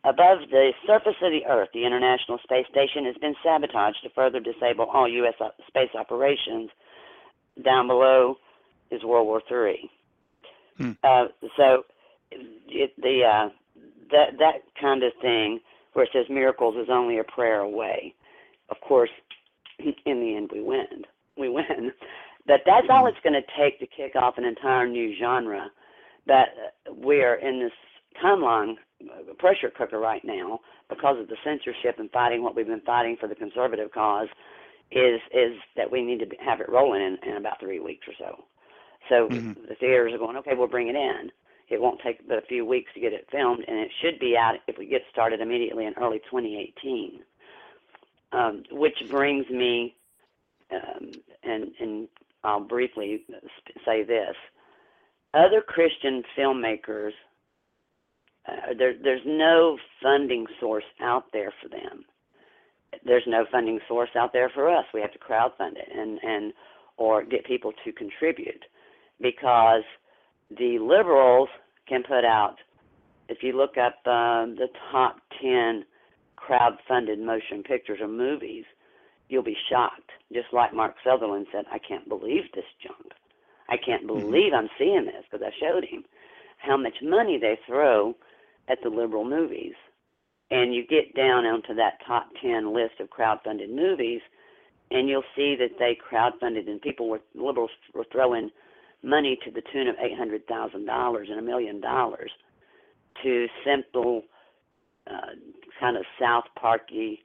[0.04, 1.70] above the surface of the Earth.
[1.74, 5.34] The International Space Station has been sabotaged to further disable all U.S.
[5.68, 6.70] space operations.
[7.64, 8.38] Down below
[8.92, 9.90] is World War III.
[10.78, 10.92] Hmm.
[11.04, 11.26] Uh,
[11.58, 11.84] so
[12.32, 13.50] it, the uh,
[14.12, 15.60] that that kind of thing
[15.94, 18.14] where it says miracles is only a prayer away.
[18.70, 19.10] Of course,
[19.80, 21.06] in the end, we win.
[21.38, 21.92] We win.
[22.48, 25.70] But that's all it's going to take to kick off an entire new genre.
[26.28, 26.50] that
[26.90, 27.72] we're in this
[28.24, 28.76] timeline
[29.38, 33.28] pressure cooker right now because of the censorship and fighting what we've been fighting for
[33.28, 34.28] the conservative cause
[34.92, 38.14] is is that we need to have it rolling in, in about three weeks or
[38.18, 38.44] so.
[39.08, 39.54] So mm-hmm.
[39.68, 41.32] the theaters are going, okay, we'll bring it in.
[41.70, 44.36] It won't take but a few weeks to get it filmed, and it should be
[44.36, 47.22] out if we get started immediately in early 2018.
[48.32, 49.96] Um, which brings me,
[50.72, 51.12] um,
[51.44, 52.08] and, and
[52.44, 53.24] I'll briefly
[53.86, 54.36] say this:
[55.34, 57.12] other Christian filmmakers,
[58.48, 62.06] uh, there, there's no funding source out there for them.
[63.06, 64.86] There's no funding source out there for us.
[64.94, 66.54] We have to crowdfund it and and
[66.98, 68.66] or get people to contribute
[69.22, 69.84] because
[70.50, 71.50] the liberals
[71.88, 72.56] can put out,
[73.28, 75.86] if you look up um, the top 10
[76.36, 78.66] crowd-funded motion pictures or movies,
[79.28, 80.10] you'll be shocked.
[80.34, 83.14] Just like Mark Sutherland said, I can't believe this junk.
[83.70, 84.20] I can't mm-hmm.
[84.20, 86.04] believe I'm seeing this because I showed him
[86.58, 88.16] how much money they throw
[88.68, 89.74] at the liberal movies.
[90.52, 94.22] And you get down onto that top 10 list of crowd-funded movies,
[94.90, 98.50] and you'll see that they crowd-funded, and people were liberals were throwing
[99.04, 102.32] money to the tune of eight hundred thousand dollars and a million dollars
[103.24, 104.24] to simple,
[105.10, 105.34] uh,
[105.80, 107.24] kind of South Parky,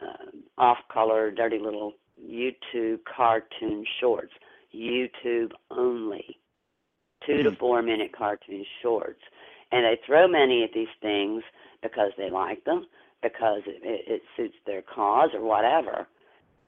[0.00, 4.32] uh, off-color, dirty little YouTube cartoon shorts.
[4.74, 6.38] YouTube only,
[7.26, 7.42] 2 mm-hmm.
[7.44, 7.56] to hmm.
[7.56, 9.20] four minute cartoon shorts,
[9.72, 11.42] and they throw money at these things
[11.82, 12.86] because they like them,
[13.22, 16.06] because it, it, it suits their cause or whatever.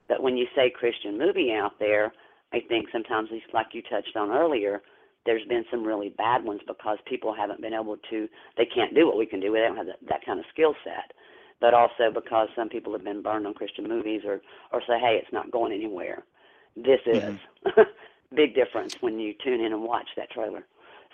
[0.08, 2.12] But when you say Christian movie out there,
[2.52, 4.82] I think sometimes, like you touched on earlier,
[5.24, 9.06] there's been some really bad ones because people haven't been able to, they can't do
[9.06, 9.52] what we can do.
[9.52, 11.12] They don't have that, that kind of skill set.
[11.60, 14.40] But also because some people have been burned on Christian movies or,
[14.72, 16.22] or say, hey, it's not going anywhere.
[16.76, 17.22] This is.
[17.66, 17.80] Mm-hmm.
[18.34, 20.64] big difference when you tune in and watch that trailer.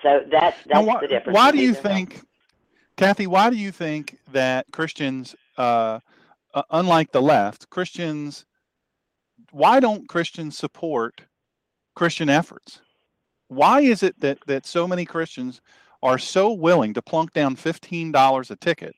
[0.02, 1.36] So that that's why, the difference.
[1.36, 2.22] Why do you think,
[2.96, 3.26] Kathy?
[3.26, 6.00] Why do you think that Christians, uh,
[6.54, 8.44] uh, unlike the left, Christians,
[9.52, 11.20] why don't Christians support
[11.94, 12.80] Christian efforts?
[13.48, 15.60] Why is it that that so many Christians
[16.02, 18.94] are so willing to plunk down fifteen dollars a ticket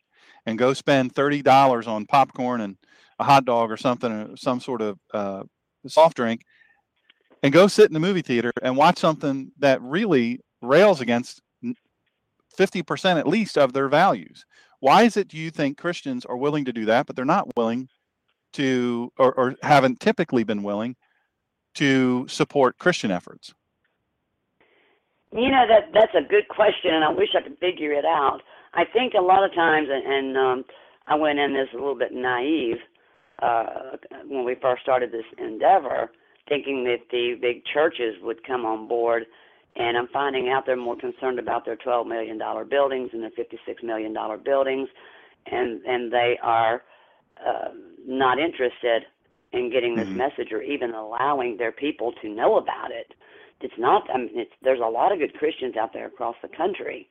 [0.46, 2.76] and go spend thirty dollars on popcorn and
[3.18, 5.42] a hot dog or something, or some sort of uh,
[5.86, 6.42] soft drink,
[7.42, 11.40] and go sit in the movie theater and watch something that really rails against
[12.58, 14.44] 50% at least of their values.
[14.80, 17.56] Why is it do you think Christians are willing to do that, but they're not
[17.56, 17.88] willing
[18.54, 20.96] to, or, or haven't typically been willing
[21.74, 23.54] to support Christian efforts?
[25.32, 28.40] You know that that's a good question, and I wish I could figure it out.
[28.74, 30.64] I think a lot of times, and, and um,
[31.08, 32.76] I went in this a little bit naive
[33.42, 33.96] uh,
[34.28, 36.10] when we first started this endeavor,
[36.48, 39.24] thinking that the big churches would come on board
[39.76, 43.30] and I'm finding out they're more concerned about their 12 million dollar buildings and their
[43.30, 44.88] 56 million dollar buildings,
[45.46, 46.82] and and they are
[47.44, 47.68] uh,
[48.06, 49.04] not interested
[49.52, 50.18] in getting this mm-hmm.
[50.18, 53.14] message or even allowing their people to know about it.
[53.60, 54.02] It's not.
[54.12, 57.08] I mean, it's there's a lot of good Christians out there across the country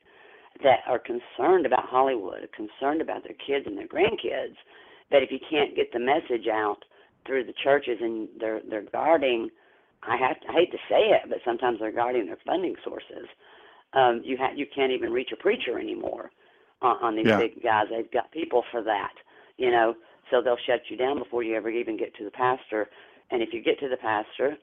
[0.61, 4.55] that are concerned about Hollywood, concerned about their kids and their grandkids.
[5.09, 6.85] But if you can't get the message out
[7.25, 9.49] through the churches and they're they're guarding
[10.07, 13.27] I have to, I hate to say it, but sometimes they're guarding their funding sources.
[13.93, 16.31] Um, you ha- you can't even reach a preacher anymore
[16.81, 17.37] on, on these yeah.
[17.37, 17.85] big guys.
[17.89, 19.13] They've got people for that,
[19.57, 19.95] you know.
[20.33, 22.89] So they'll shut you down before you ever even get to the pastor.
[23.29, 24.57] And if you get to the pastor,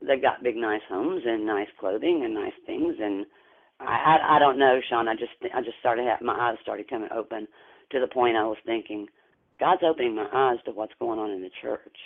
[0.00, 2.94] they've got big nice homes and nice clothing and nice things.
[3.02, 3.26] And
[3.80, 5.08] I I, I don't know, Sean.
[5.08, 7.48] I just I just started having my eyes started coming open
[7.90, 9.08] to the point I was thinking,
[9.58, 11.96] God's opening my eyes to what's going on in the church.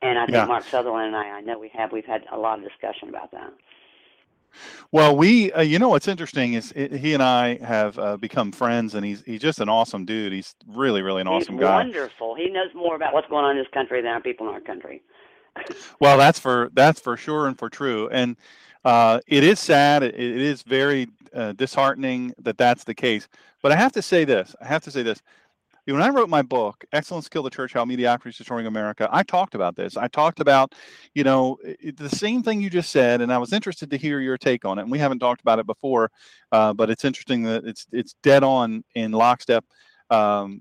[0.00, 0.46] And I think yeah.
[0.46, 3.30] Mark Sutherland and I, I know we have, we've had a lot of discussion about
[3.32, 3.52] that.
[4.92, 8.52] Well, we, uh, you know, what's interesting is it, he and I have uh, become
[8.52, 10.32] friends, and he's he's just an awesome dude.
[10.32, 11.76] He's really, really an he's awesome guy.
[11.76, 12.34] Wonderful.
[12.34, 14.60] He knows more about what's going on in this country than our people in our
[14.60, 15.02] country.
[16.00, 18.08] well, that's for that's for sure and for true.
[18.10, 18.36] And
[18.84, 20.02] uh, it is sad.
[20.02, 23.28] It, it is very uh, disheartening that that's the case.
[23.62, 24.54] But I have to say this.
[24.60, 25.22] I have to say this
[25.94, 29.22] when I wrote my book, Excellence Kill the Church, How Mediocrity is Destroying America, I
[29.22, 29.96] talked about this.
[29.96, 30.74] I talked about,
[31.14, 31.58] you know,
[31.96, 34.78] the same thing you just said, and I was interested to hear your take on
[34.78, 34.82] it.
[34.82, 36.10] And we haven't talked about it before,
[36.50, 39.64] uh, but it's interesting that it's it's dead on in lockstep.
[40.10, 40.60] Um,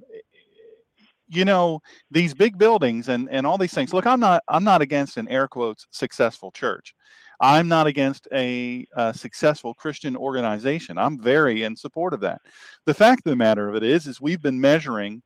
[1.28, 3.94] you know, these big buildings and and all these things.
[3.94, 6.94] Look, I'm not I'm not against an air quotes successful church.
[7.40, 10.98] I'm not against a, a, successful Christian organization.
[10.98, 12.42] I'm very in support of that.
[12.86, 15.22] The fact of the matter of it is, is we've been measuring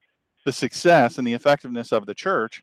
[0.46, 2.62] the success and the effectiveness of the church,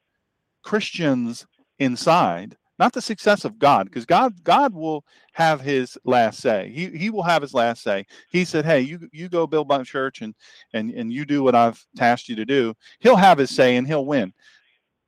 [0.62, 1.46] Christians
[1.78, 6.70] inside, not the success of God, because God God will have His last say.
[6.74, 8.04] He He will have His last say.
[8.28, 10.35] He said, "Hey, you you go build my church and
[10.74, 13.87] and and you do what I've tasked you to do." He'll have His say and
[13.87, 14.32] He'll win.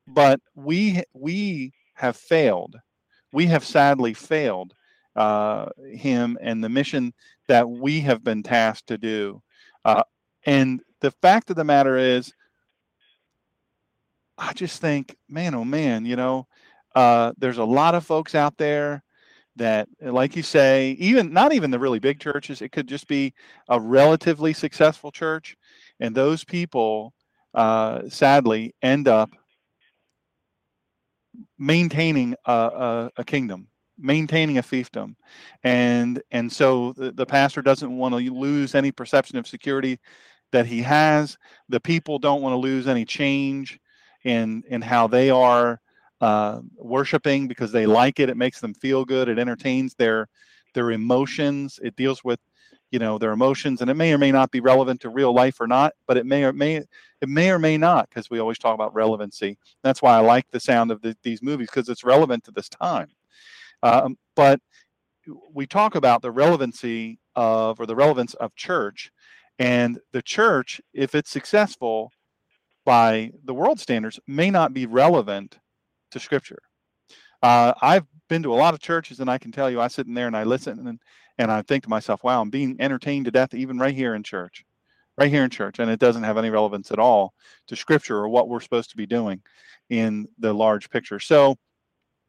[0.06, 2.76] But we we have failed
[3.32, 4.74] we have sadly failed
[5.16, 7.12] uh, him and the mission
[7.48, 9.42] that we have been tasked to do.
[9.84, 10.02] Uh,
[10.44, 12.32] and the fact of the matter is,
[14.36, 16.46] I just think, man, oh man, you know,
[16.94, 19.02] uh, there's a lot of folks out there
[19.56, 23.34] that, like you say, even not even the really big churches, it could just be
[23.68, 25.56] a relatively successful church.
[25.98, 27.12] And those people,
[27.54, 29.30] uh, sadly, end up
[31.58, 35.16] maintaining a, a, a, kingdom maintaining a fiefdom.
[35.64, 39.98] And and so the, the pastor doesn't want to lose any perception of security
[40.52, 41.36] that he has.
[41.68, 43.78] The people don't want to lose any change
[44.24, 45.80] in in how they are
[46.20, 48.28] uh, worshiping because they like it.
[48.28, 49.28] It makes them feel good.
[49.28, 50.28] It entertains their
[50.74, 51.78] their emotions.
[51.82, 52.40] It deals with
[52.90, 55.60] you know their emotions and it may or may not be relevant to real life
[55.60, 56.82] or not but it may or may
[57.20, 59.58] it may or may not because we always talk about relevancy.
[59.82, 62.68] That's why i like the sound of the, these movies because it's relevant to this
[62.68, 63.08] time.
[63.82, 64.60] Um, but
[65.52, 69.10] we talk about the relevancy of or the relevance of church
[69.58, 72.10] and the church if it's successful
[72.84, 75.58] by the world standards may not be relevant
[76.10, 76.58] to scripture.
[77.42, 80.06] Uh, i've been to a lot of churches and i can tell you i sit
[80.06, 80.98] in there and i listen and
[81.38, 84.22] and I think to myself, wow, I'm being entertained to death even right here in
[84.22, 84.64] church,
[85.16, 87.32] right here in church, and it doesn't have any relevance at all
[87.68, 89.40] to Scripture or what we're supposed to be doing
[89.90, 91.20] in the large picture.
[91.20, 91.56] So,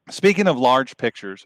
[0.10, 1.46] speaking of large pictures,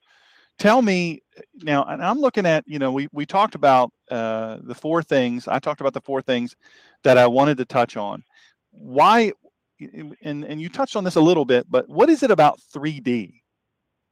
[0.60, 1.22] tell me
[1.56, 5.48] now, and I'm looking at, you know, we we talked about uh, the four things.
[5.48, 6.56] I talked about the four things
[7.04, 8.24] that I wanted to touch on.
[8.72, 9.32] Why?
[9.80, 13.34] And and you touched on this a little bit, but what is it about 3D?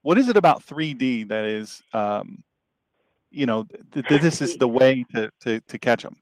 [0.02, 2.44] what is it about 3D that is, um,
[3.32, 6.18] you know, th- th- this is the way to, to, to catch them?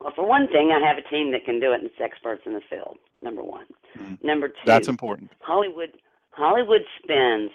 [0.00, 2.42] Well, for one thing, I have a team that can do it, and it's experts
[2.46, 2.98] in the field.
[3.20, 3.66] Number one.
[3.98, 4.22] Mhm.
[4.22, 4.54] Number two.
[4.64, 5.32] That's important.
[5.40, 5.90] Hollywood.
[6.30, 7.50] Hollywood spends.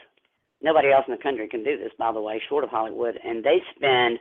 [0.61, 3.43] Nobody else in the country can do this, by the way, short of Hollywood, and
[3.43, 4.19] they spend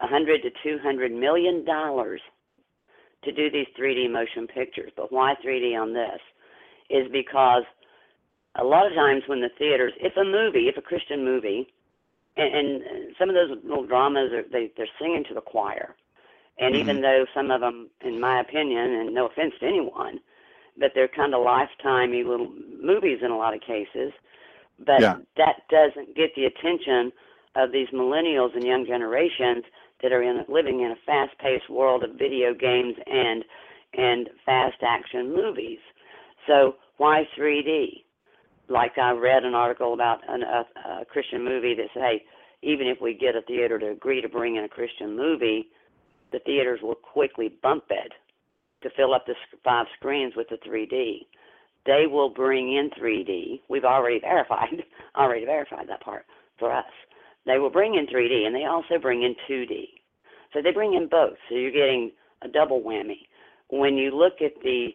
[0.00, 2.20] a hundred to two hundred million dollars
[3.24, 4.90] to do these 3D motion pictures.
[4.96, 6.20] But why 3D on this?
[6.88, 7.64] Is because
[8.56, 11.68] a lot of times when the theaters, if a movie, if a Christian movie,
[12.40, 15.94] and, and some of those little dramas are they they're singing to the choir,
[16.58, 16.76] and Mm-hmm.
[16.76, 20.20] even though some of them, in my opinion, and no offense to anyone,
[20.78, 24.12] but they're kind of lifetime little movies in a lot of cases,
[24.78, 25.16] but Yeah.
[25.36, 27.12] that doesn't get the attention
[27.56, 29.64] of these millennials and young generations
[30.02, 33.44] that are in living in a fast-paced world of video games and
[33.92, 35.80] and fast action movies.
[36.46, 38.04] So why 3D?
[38.70, 42.22] Like I read an article about an, a, a Christian movie that said, hey,
[42.62, 45.68] even if we get a theater to agree to bring in a Christian movie,
[46.32, 48.12] the theaters will quickly bump it
[48.82, 51.26] to fill up the five screens with the 3D.
[51.84, 53.62] They will bring in 3D.
[53.68, 54.84] We've already verified,
[55.16, 56.24] already verified that part
[56.58, 56.84] for us.
[57.46, 59.84] They will bring in 3D, and they also bring in 2D.
[60.52, 61.36] So they bring in both.
[61.48, 63.26] So you're getting a double whammy.
[63.70, 64.88] When you look at the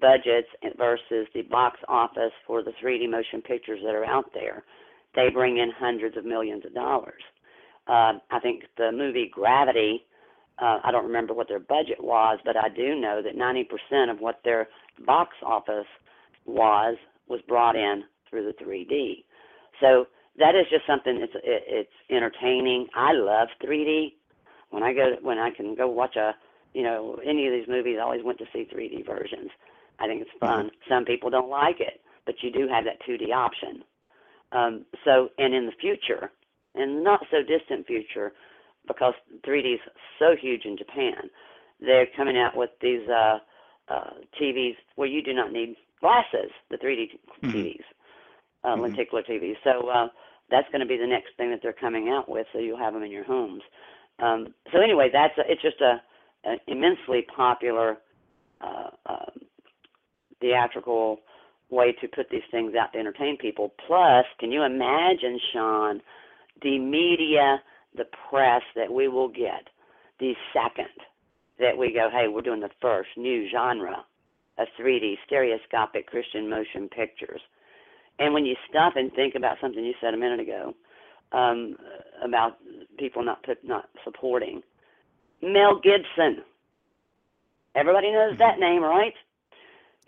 [0.00, 4.64] budgets versus the box office for the 3D motion pictures that are out there,
[5.14, 7.22] they bring in hundreds of millions of dollars.
[7.86, 10.04] Uh, I think the movie Gravity,
[10.60, 14.20] uh, I don't remember what their budget was, but I do know that 90% of
[14.20, 14.68] what their
[15.06, 15.86] box office
[16.44, 16.96] was
[17.28, 19.24] was brought in through the 3D.
[19.80, 20.06] So
[20.38, 21.18] that is just something.
[21.20, 22.86] It's it, it's entertaining.
[22.94, 24.14] I love 3D.
[24.70, 26.32] When I go when I can go watch a
[26.72, 29.50] you know any of these movies, I always went to see 3D versions.
[29.98, 30.70] I think it's fun.
[30.88, 33.82] Some people don't like it, but you do have that 2D option.
[34.52, 36.30] Um, so and in the future,
[36.74, 38.32] and not so distant future,
[38.86, 39.14] because
[39.46, 39.80] 3D is
[40.18, 41.30] so huge in Japan,
[41.80, 43.38] they're coming out with these uh,
[43.88, 47.52] uh, TVs where you do not need glasses, the 3D Mhm.
[47.52, 47.84] TVs,
[48.64, 48.82] uh, Mhm.
[48.82, 49.56] lenticular TVs.
[49.62, 50.08] So uh,
[50.48, 52.94] that's going to be the next thing that they're coming out with, so you'll have
[52.94, 53.62] them in your homes.
[54.18, 56.02] Um, so anyway, that's a, it's just a
[56.44, 57.98] an immensely popular
[58.60, 59.30] uh, uh,
[60.40, 61.18] theatrical
[61.70, 63.72] way to put these things out to entertain people.
[63.86, 66.00] Plus, can you imagine, Sean,
[66.62, 67.62] the media,
[67.96, 69.68] the press that we will get
[70.18, 70.88] the second
[71.58, 74.04] that we go, hey, we're doing the first new genre
[74.58, 77.40] of 3D stereoscopic Christian motion pictures.
[78.18, 80.74] And when you stop and think about something you said a minute ago
[81.32, 81.76] um,
[82.22, 82.58] about
[82.98, 84.62] people not put, not supporting
[85.42, 86.42] Mel Gibson.
[87.74, 89.14] Everybody knows that name, right?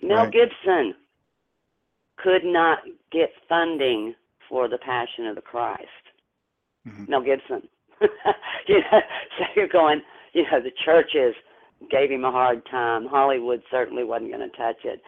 [0.03, 0.33] Mel Right.
[0.33, 0.95] Gibson
[2.16, 4.14] could not get funding
[4.49, 5.88] for the Passion of the Christ.
[6.87, 7.09] Mhm.
[7.09, 7.68] Mel Gibson.
[8.66, 9.01] you know,
[9.38, 11.35] so you're going, you know, the churches
[11.90, 13.07] gave him a hard time.
[13.07, 15.03] Hollywood certainly wasn't going to touch it.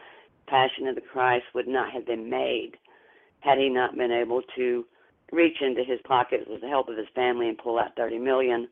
[0.46, 2.76] Passion of the Christ would not have been made
[3.40, 4.84] had he not been able to
[5.32, 8.68] reach into his pockets with the help of his family and pull out 30 million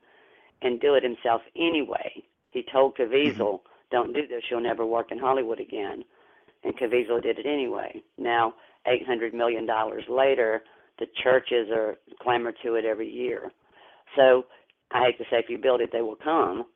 [0.63, 2.23] and do it himself anyway.
[2.51, 4.43] He told Caviezel, "Don't do this.
[4.51, 6.05] You'll never work in Hollywood again."
[6.65, 8.03] And Caviezel did it anyway.
[8.19, 8.55] Now,
[8.87, 10.63] 800 million dollars later,
[10.99, 13.51] the churches are clamor to it every year.
[14.17, 14.47] So
[14.91, 16.67] I hate to say, if you build it, they will come.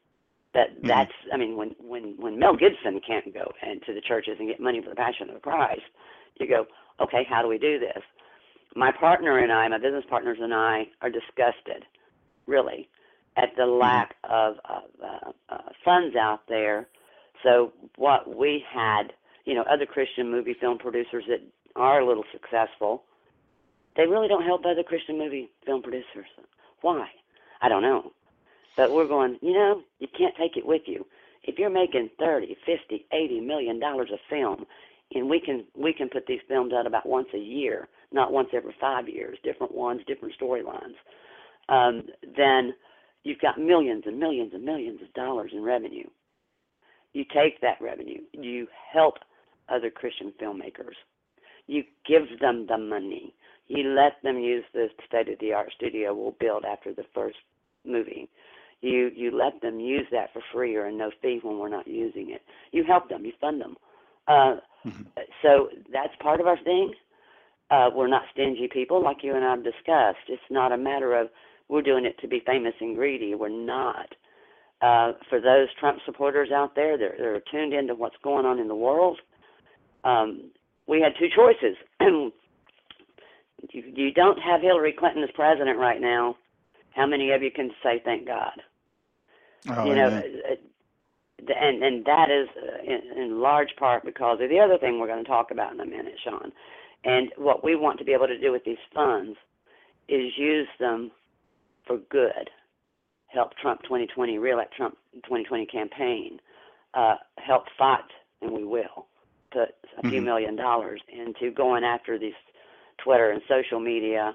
[0.52, 0.88] But Mhm.
[0.88, 4.48] that's, I mean, when when when Mel Gibson can't go and to the churches and
[4.48, 5.82] get money for the Passion of the Christ,
[6.40, 6.66] you go,
[7.00, 8.02] okay, how do we do this?
[8.74, 11.84] My partner and I, my business partners and I, are disgusted,
[12.46, 12.88] really,
[13.36, 16.88] at the lack of, of uh, uh, funds out there.
[17.42, 19.12] So what we had,
[19.44, 21.42] you know, other Christian movie film producers that
[21.76, 23.04] are a little successful,
[23.96, 26.26] they really don't help other Christian movie film producers.
[26.80, 27.06] Why?
[27.60, 28.12] I don't know.
[28.76, 31.06] But we're going, you know, you can't take it with you.
[31.44, 34.66] If you're making thirty, fifty, eighty million dollars a film,
[35.14, 38.48] and we can we can put these films out about once a year, not once
[38.52, 40.96] every five years, different ones, different storylines,
[41.68, 42.02] um,
[42.36, 42.74] then
[43.26, 46.08] you've got millions and millions and millions of dollars in revenue.
[47.12, 49.14] You take that revenue, you help
[49.68, 50.94] other Christian filmmakers,
[51.66, 53.34] you give them the money,
[53.66, 57.38] you let them use the state of the art studio we'll build after the first
[57.84, 58.28] movie.
[58.82, 61.88] You you let them use that for free or a no fee when we're not
[61.88, 62.42] using it.
[62.70, 63.76] You help them, you fund them.
[64.28, 65.06] Uh, Mhm.
[65.42, 66.94] So that's part of our thing.
[67.70, 70.28] Uh, we're not stingy people, like you and I have discussed.
[70.28, 71.28] It's not a matter of
[71.68, 73.34] we're doing it to be famous and greedy.
[73.34, 74.14] We're not.
[74.82, 78.68] Uh, for those Trump supporters out there that are tuned into what's going on in
[78.68, 79.18] the world,
[80.04, 80.50] um,
[80.86, 81.76] we had two choices.
[82.00, 82.32] you,
[83.72, 86.36] you don't have Hillary Clinton as president right now.
[86.94, 88.62] How many of you can say thank God?
[89.68, 90.52] Oh, you know, yeah.
[90.52, 94.98] uh, and and that is uh, in, in large part because of the other thing
[94.98, 96.52] we're going to talk about in a minute, Sean.
[97.04, 99.36] And what we want to be able to do with these funds
[100.08, 101.10] is use them
[101.86, 102.50] for good.
[103.28, 106.38] Help Trump 2020, reelect Trump 2020 campaign.
[106.94, 108.00] Uh, help fight,
[108.40, 109.06] and we will
[109.52, 110.24] put a few Mhm.
[110.24, 112.34] million dollars into going after these
[112.98, 114.34] Twitter and social media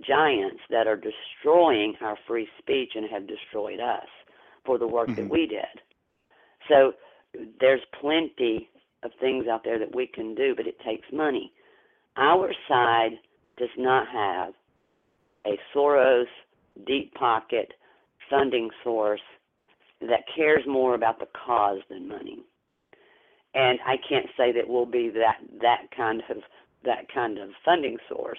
[0.00, 4.08] giants that are destroying our free speech and have destroyed us
[4.64, 5.28] for the work that Mhm.
[5.28, 5.82] we did.
[6.68, 6.94] So
[7.60, 8.70] there's plenty
[9.02, 11.52] of things out there that we can do, but it takes money.
[12.16, 13.18] Our side
[13.56, 14.54] does not have
[15.44, 16.28] a Soros
[16.86, 17.72] deep pocket
[18.30, 19.20] funding source
[20.00, 22.40] that cares more about the cause than money.
[23.54, 26.38] And I can't say that we'll be that that kind of
[26.84, 28.38] that kind of funding source,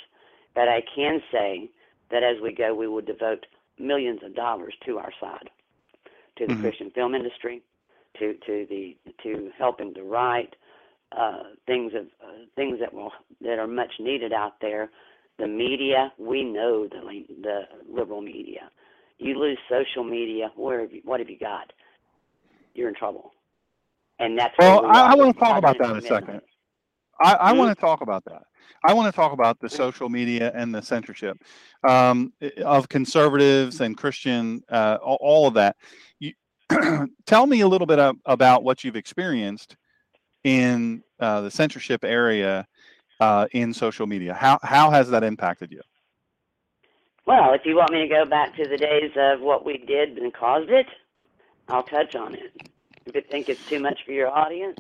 [0.55, 1.69] but I can say
[2.11, 3.45] that as we go, we will devote
[3.79, 5.49] millions of dollars to our side,
[6.37, 6.61] to the Mhm.
[6.61, 7.61] Christian film industry,
[8.19, 10.55] to to the to helping to write
[11.11, 13.11] uh, things of uh, things that will
[13.41, 14.89] that are much needed out there.
[15.39, 16.99] The media, we know the
[17.41, 18.69] the liberal media.
[19.17, 21.71] You lose social media, where have you, what have you got?
[22.73, 23.31] You're in trouble,
[24.19, 26.41] and that's Well, we I- I wanna talk about that in a second.
[27.19, 27.57] I, I Mhm.
[27.57, 28.43] want to talk about that.
[28.83, 31.37] I want to talk about the social media and the censorship
[31.87, 32.33] um,
[32.65, 35.77] of conservatives and Christian, uh, all, all of that.
[36.19, 36.33] You,
[37.25, 39.77] tell me a little bit of, about what you've experienced
[40.43, 42.67] in uh, the censorship area
[43.23, 44.33] uh, in social media.
[44.33, 45.81] How how has that impacted you?
[47.25, 50.17] Well, if you want me to go back to the days of what we did
[50.17, 50.87] and caused it,
[51.69, 52.51] I'll touch on it.
[53.05, 54.77] If you think it's too much for your audience,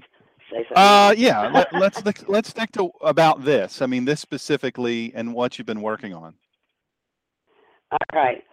[0.51, 0.75] say something.
[0.75, 3.81] Uh, yeah, let, let's let's let's stick to about this.
[3.81, 6.33] I mean, this specifically and what you've been working on.
[7.91, 8.43] All right.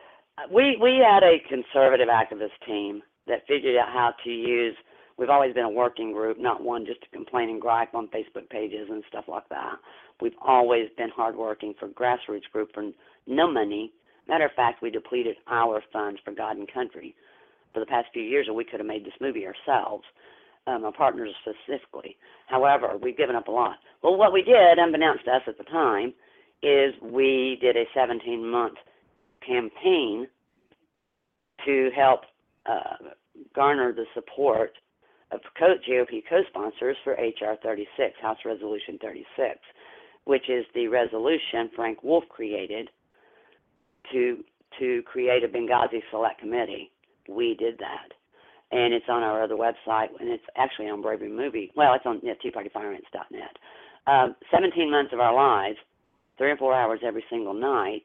[0.50, 4.76] We we had a conservative activist team that figured out how to use.
[5.20, 8.48] We've always been a working group, not one just to complain and gripe on Facebook
[8.48, 9.74] pages and stuff like that.
[10.22, 12.84] We've always been hardworking for grassroots group for
[13.26, 13.92] no money.
[14.26, 17.14] Matter of fact, we depleted our funds for God and country
[17.74, 20.04] for the past few years, or we could have made this movie ourselves.
[20.66, 22.16] Um, our partners specifically.
[22.46, 23.76] However, we've given up a lot.
[24.02, 26.12] Well, what we did, unbeknownst to us at the time,
[26.62, 28.76] is we did a 17 month
[29.46, 30.28] campaign
[31.66, 32.20] to help
[32.66, 33.10] uh,
[33.54, 34.72] garner the support
[35.32, 39.58] of co- GOP co-sponsors for HR 36, House Resolution 36,
[40.24, 42.90] which is the resolution Frank Wolf created
[44.12, 44.44] to
[44.78, 46.90] to create a Benghazi Select Committee.
[47.28, 48.12] We did that,
[48.70, 51.72] and it's on our other website, and it's actually on Bravery Movie.
[51.76, 52.34] Well, it's on yeah.
[54.06, 55.76] Uh, 17 months of our lives,
[56.38, 58.02] three or four hours every single night,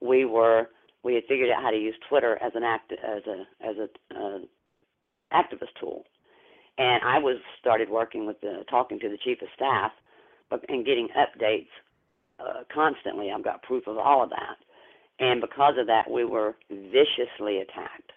[0.00, 0.68] we were
[1.02, 4.16] we had figured out how to use Twitter as an act as a as a
[4.16, 4.38] uh,
[5.32, 6.04] activist tool,
[6.82, 9.92] and I was started working with the talking to the chief of staff,
[10.50, 11.68] but and getting updates
[12.40, 13.30] uh, constantly.
[13.30, 14.56] I've got proof of all of that,
[15.20, 18.12] and because of that, we were viciously attacked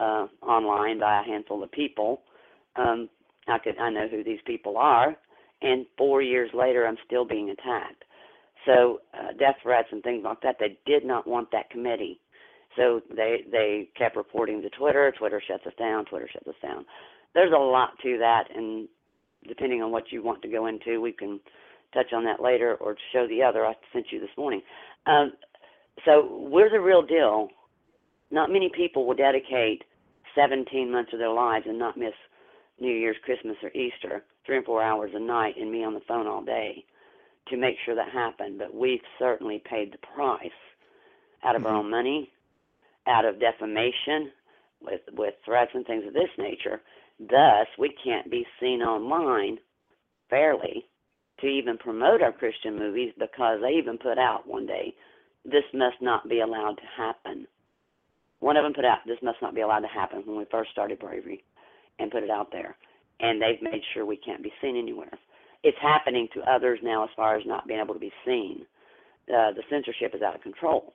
[0.00, 2.22] uh, online by a handful of people.
[2.74, 3.08] Um,
[3.46, 5.14] I could I know who these people are,
[5.62, 8.04] and four years later, I'm still being attacked.
[8.66, 10.56] So uh, death threats and things like that.
[10.58, 12.18] They did not want that committee,
[12.76, 15.12] so they they kept reporting to Twitter.
[15.16, 16.06] Twitter shuts us down.
[16.06, 16.84] Twitter shuts us down.
[17.34, 18.88] There's a lot to that, and
[19.46, 21.40] depending on what you want to go into, we can
[21.92, 24.62] touch on that later or show the other I sent you this morning.
[25.06, 25.32] Um,
[26.04, 27.48] so we're the real deal.
[28.30, 29.84] Not many people will dedicate
[30.34, 32.14] 17 months of their lives and not miss
[32.80, 36.00] New Year's, Christmas, or Easter, three and four hours a night, and me on the
[36.08, 36.84] phone all day
[37.48, 38.58] to make sure that happened.
[38.58, 40.50] But we've certainly paid the price
[41.44, 41.76] out of our Mhm.
[41.76, 42.30] own money,
[43.06, 44.32] out of defamation,
[44.80, 46.82] with with threats and things of this nature.
[47.18, 49.58] Thus, we can't be seen online
[50.28, 50.86] fairly
[51.40, 54.94] to even promote our Christian movies because they even put out one day,
[55.44, 57.46] this must not be allowed to happen.
[58.40, 60.70] One of them put out, this must not be allowed to happen when we first
[60.70, 61.44] started Bravery
[61.98, 62.76] and put it out there.
[63.20, 65.12] And they've made sure we can't be seen anywhere.
[65.62, 68.66] It's happening to others now as far as not being able to be seen.
[69.28, 70.92] Uh, the censorship is out of control.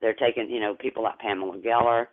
[0.00, 2.06] They're taking, you know, people like Pamela Geller,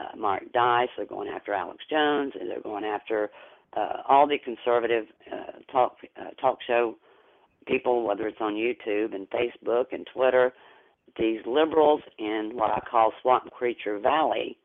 [0.00, 3.30] uh, Mark Dice, they're going after Alex Jones, and they're going after
[3.76, 6.96] uh, all the conservative uh, talk uh, talk show
[7.66, 10.52] people, whether it's on YouTube and Facebook and Twitter.
[11.18, 14.56] These liberals in what I call Swamp Creature Valley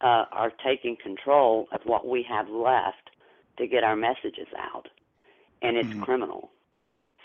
[0.00, 3.10] uh, are taking control of what we have left
[3.58, 4.88] to get our messages out,
[5.62, 6.02] and it's Mhm.
[6.02, 6.50] criminal.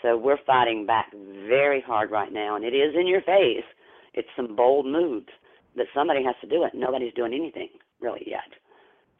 [0.02, 3.64] So we're fighting back very hard right now, and it is in your face.
[4.12, 5.30] It's some bold moves
[5.76, 6.72] that somebody has to do it.
[6.74, 7.68] Nobody's doing anything
[8.00, 8.50] really yet,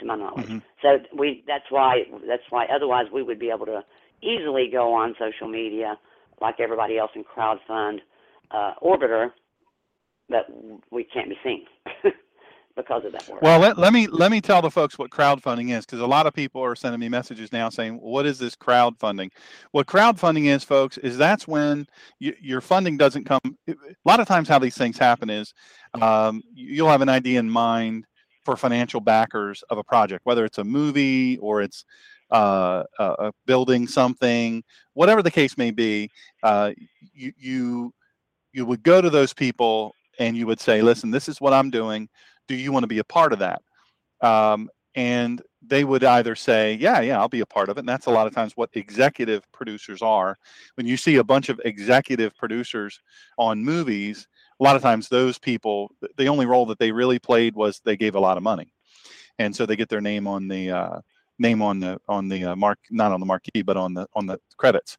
[0.00, 0.46] to my knowledge.
[0.46, 0.62] Mhm.
[0.82, 3.84] So we that's why that's why otherwise we would be able to
[4.22, 5.98] easily go on social media
[6.40, 8.00] like everybody else and crowdfund
[8.50, 9.32] uh, Orbiter,
[10.28, 10.46] but
[10.90, 11.66] we can't be seen
[12.76, 13.42] because of that work.
[13.42, 16.26] Well, let, let me let me tell the folks what crowdfunding is because a lot
[16.26, 19.30] of people are sending me messages now saying, "What is this crowdfunding?"
[19.72, 21.86] What crowdfunding is, folks, is that's when
[22.18, 23.40] you, your funding doesn't come.
[23.68, 23.74] A
[24.04, 25.54] lot of times, how these things happen is
[26.00, 28.06] um, you'll have an idea in mind
[28.44, 31.84] for financial backers of a project, whether it's a movie or it's
[32.30, 34.62] uh, uh, building something,
[34.94, 36.10] whatever the case may be.
[36.42, 36.72] Uh,
[37.14, 37.94] you you
[38.52, 41.70] you would go to those people and you would say, "Listen, this is what I'm
[41.70, 42.08] doing."
[42.48, 43.62] Do you want to be a part of that?
[44.20, 47.80] Um, and they would either say yeah yeah i'll be a part of it.
[47.80, 50.36] And that's a lot of times what executive producers are.
[50.76, 53.00] When you see a bunch of executive producers
[53.38, 54.26] on movies
[54.58, 57.96] a lot of times those people the only role that they really played was they
[57.96, 58.72] gave a lot of money.
[59.38, 61.00] And so they get their name on the uh,
[61.38, 64.26] name on the on the uh, mark not on the marquee but on the on
[64.26, 64.96] the credits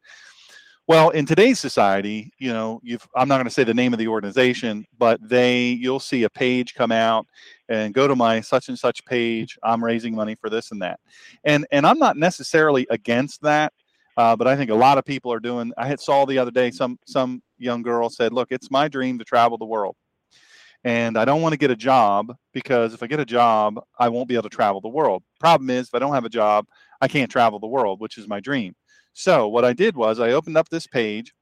[0.88, 4.00] well, in today's society, you know, you've I'm not going to say the name of
[4.00, 7.28] the organization, but they you'll see a page come out
[7.68, 9.60] and go to my such and such page.
[9.64, 11.02] I'm raising money for this and that,
[11.44, 13.74] and and I'm not necessarily against that,
[14.16, 15.74] uh, but I think a lot of people are doing.
[15.78, 19.20] I had saw the other day some some young girl said, "Look, it's my dream
[19.20, 19.98] to travel the world."
[20.86, 24.08] And I don't want to get a job because if I get a job, I
[24.08, 25.24] won't be able to travel the world.
[25.38, 26.66] Problem is, if I don't have a job,
[27.02, 28.74] I can't travel the world, which is my dream.
[29.18, 31.34] So what I did was I opened up this page,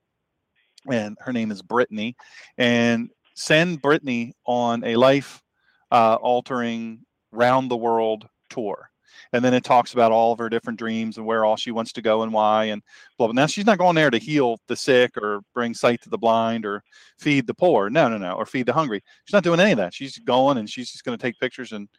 [0.89, 2.15] and her name is Brittany,
[2.57, 5.43] and send Brittany on a life
[5.91, 7.01] uh, altering
[7.34, 8.89] round the world tour.
[9.34, 11.91] And then it talks about all of her different dreams and where all she wants
[11.93, 12.82] to go and why and
[13.17, 13.34] blah blah.
[13.34, 16.65] Now she's not going there to heal the sick or bring sight to the blind
[16.65, 16.82] or
[17.19, 17.89] feed the poor.
[17.89, 19.03] No, no, no, or feed the hungry.
[19.26, 19.93] She's not doing any of that.
[19.93, 21.89] She's going and she's just going to take pictures and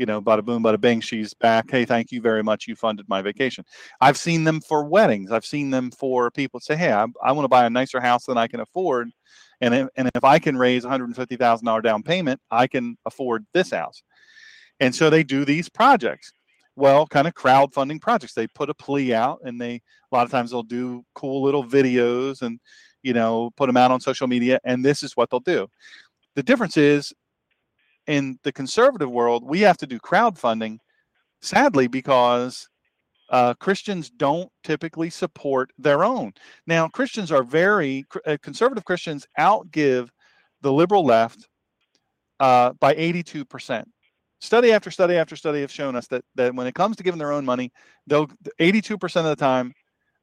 [0.00, 1.70] you know, bada boom, bada bing, she's back.
[1.70, 2.66] Hey, thank you very much.
[2.66, 3.66] You funded my vacation.
[4.00, 5.30] I've seen them for weddings.
[5.30, 8.24] I've seen them for people say, hey, I, I want to buy a nicer house
[8.24, 9.10] than I can afford.
[9.60, 14.02] And if, and if I can raise $150,000 down payment, I can afford this house.
[14.80, 16.32] And so they do these projects.
[16.76, 18.32] Well, kind of crowdfunding projects.
[18.32, 21.62] They put a plea out and they, a lot of times they'll do cool little
[21.62, 22.58] videos and,
[23.02, 24.60] you know, put them out on social media.
[24.64, 25.68] And this is what they'll do.
[26.36, 27.12] The difference is
[28.06, 30.78] in the conservative world, we have to do crowdfunding,
[31.40, 32.68] sadly, because
[33.30, 36.32] uh, Christians don't typically support their own.
[36.66, 38.84] Now, Christians are very uh, conservative.
[38.84, 40.08] Christians outgive
[40.62, 41.48] the liberal left
[42.40, 43.84] uh, by 82%.
[44.40, 47.18] Study after study after study have shown us that that when it comes to giving
[47.18, 47.70] their own money,
[48.06, 48.26] they'll
[48.58, 49.74] 82% of the time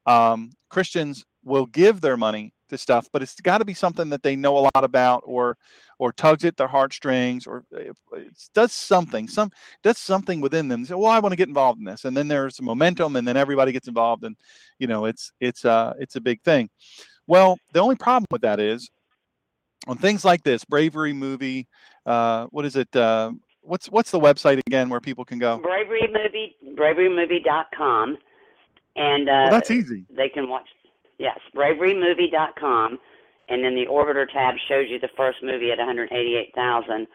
[0.06, 4.22] um, Christians will give their money to stuff, but it's got to be something that
[4.22, 5.56] they know a lot about, or
[5.98, 8.18] or tugs at their heartstrings, or uh,
[8.54, 9.50] does something, some
[9.82, 10.82] does something within them.
[10.82, 13.26] They Say, well, I want to get involved in this, and then there's momentum, and
[13.26, 14.36] then everybody gets involved, and
[14.78, 16.70] you know, it's it's uh it's a big thing.
[17.26, 18.88] Well, the only problem with that is
[19.86, 21.68] on things like this, bravery movie.
[22.06, 22.94] Uh, what is it?
[22.94, 25.58] Uh, what's what's the website again where people can go?
[25.58, 28.18] Bravery movie, braverymovie.com,
[28.96, 30.06] and uh, well, that's easy.
[30.10, 30.68] They can watch
[31.18, 32.98] Yes, braverymovie.com,
[33.48, 37.06] and then the Orbiter tab shows you the first movie at 188,000.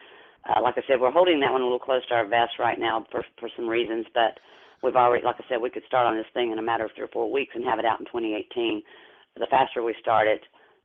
[0.46, 2.78] Uh, like I said, we're holding that one a little close to our vest right
[2.78, 4.38] now for for some reasons, but
[4.82, 6.90] we've already, like I said, we could start on this thing in a matter of
[6.94, 8.82] three or four weeks and have it out in 2018.
[9.36, 10.42] The faster we start it,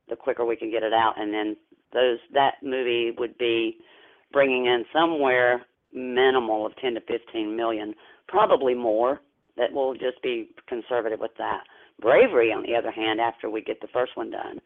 [0.08, 1.56] the quicker we can get it out, and then
[1.92, 3.76] those that movie would be
[4.32, 7.94] bringing in somewhere minimal of 10 to 15 million,
[8.28, 9.20] probably more.
[9.56, 11.64] That we'll just be conservative with that.
[12.00, 14.60] Bravery, on the other hand, after we get the first one done,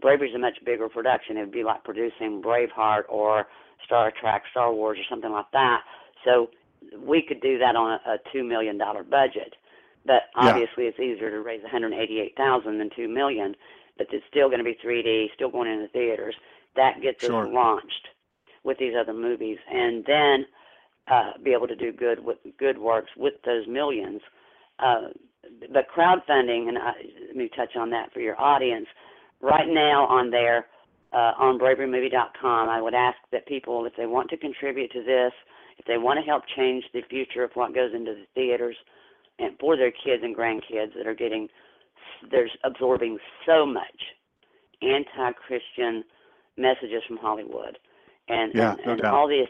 [0.00, 1.36] Bravery is a much bigger production.
[1.36, 3.46] It would be like producing Braveheart or
[3.84, 5.80] Star Trek, Star Wars, or something like that.
[6.24, 6.50] So
[6.98, 9.54] we could do that on a, a two million dollar budget.
[10.04, 10.90] But obviously, yeah.
[10.90, 13.54] it's easier to raise 188,000 than two million.
[13.96, 16.34] But it's still going to be 3D, still going into theaters.
[16.74, 17.46] That gets sure.
[17.46, 18.08] us launched
[18.64, 20.46] with these other movies, and then
[21.08, 24.20] uh, be able to do good with good works with those millions.
[24.78, 25.08] Uh,
[25.72, 26.92] but crowdfunding, and I,
[27.26, 28.86] let me touch on that for your audience.
[29.40, 30.66] Right now on there,
[31.12, 35.32] uh, on braverymovie.com, I would ask that people, if they want to contribute to this,
[35.78, 38.76] if they want to help change the future of what goes into the theaters,
[39.38, 41.48] and for their kids and grandkids that are getting,
[42.30, 43.84] there's absorbing so much
[44.80, 46.04] anti-Christian
[46.56, 47.78] messages from Hollywood,
[48.28, 49.48] and yeah, and, no and all these,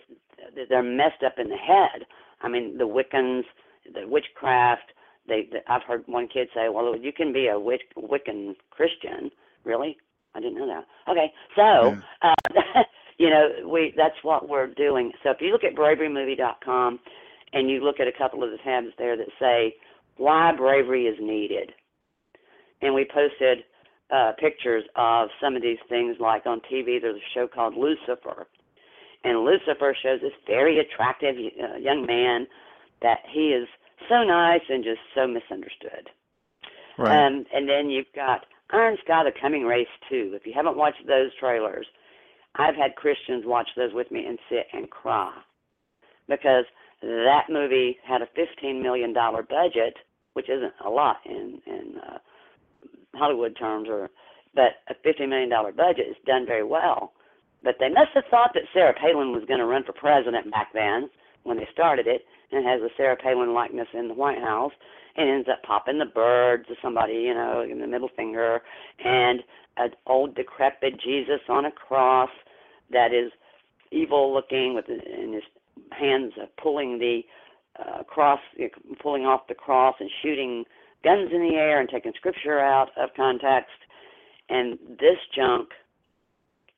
[0.68, 2.06] they're messed up in the head.
[2.40, 3.44] I mean, the Wiccans,
[3.92, 4.92] the witchcraft
[5.28, 9.30] they, they I've heard one kid say, "Well, you can be a Wic- Wiccan Christian."
[9.64, 9.96] Really?
[10.34, 10.86] I didn't know that.
[11.10, 12.34] Okay, so uh,
[13.18, 15.12] you know, we that's what we're doing.
[15.22, 16.98] So if you look at braverymovie.com
[17.52, 19.74] and you look at a couple of the tabs there that say
[20.16, 21.72] why bravery is needed,
[22.80, 23.64] and we posted
[24.10, 27.00] uh, pictures of some of these things, like on TV.
[27.00, 28.46] There's a show called Lucifer,
[29.24, 32.46] and Lucifer shows this very attractive uh, young man
[33.02, 33.68] that he is
[34.08, 36.10] so nice and just so misunderstood.
[36.98, 37.26] Right.
[37.26, 40.32] Um, and then you've got Iron Sky: The Coming Race too.
[40.34, 41.86] If you haven't watched those trailers,
[42.56, 45.32] I've had Christians watch those with me and sit and cry
[46.28, 46.64] because
[47.02, 49.96] that movie had a fifteen million dollar budget,
[50.34, 52.18] which isn't a lot in in uh,
[53.14, 54.10] Hollywood terms, or
[54.54, 57.12] but a fifteen million dollar budget is done very well.
[57.64, 60.72] But they must have thought that Sarah Palin was going to run for president back
[60.74, 61.08] then
[61.44, 62.22] when they started it,
[62.52, 64.72] and has a Sarah Palin likeness in the White House,
[65.16, 68.60] and ends up popping the bird to somebody, you know, in the middle finger,
[69.04, 69.40] and
[69.76, 72.30] an old decrepit Jesus on a cross
[72.90, 73.32] that is
[73.90, 75.42] evil looking with in his
[75.90, 76.32] hands
[76.62, 77.20] pulling the
[77.78, 78.40] uh, cross,
[79.02, 80.64] pulling off the cross and shooting
[81.04, 83.70] guns in the air and taking scripture out of context.
[84.48, 85.70] And this junk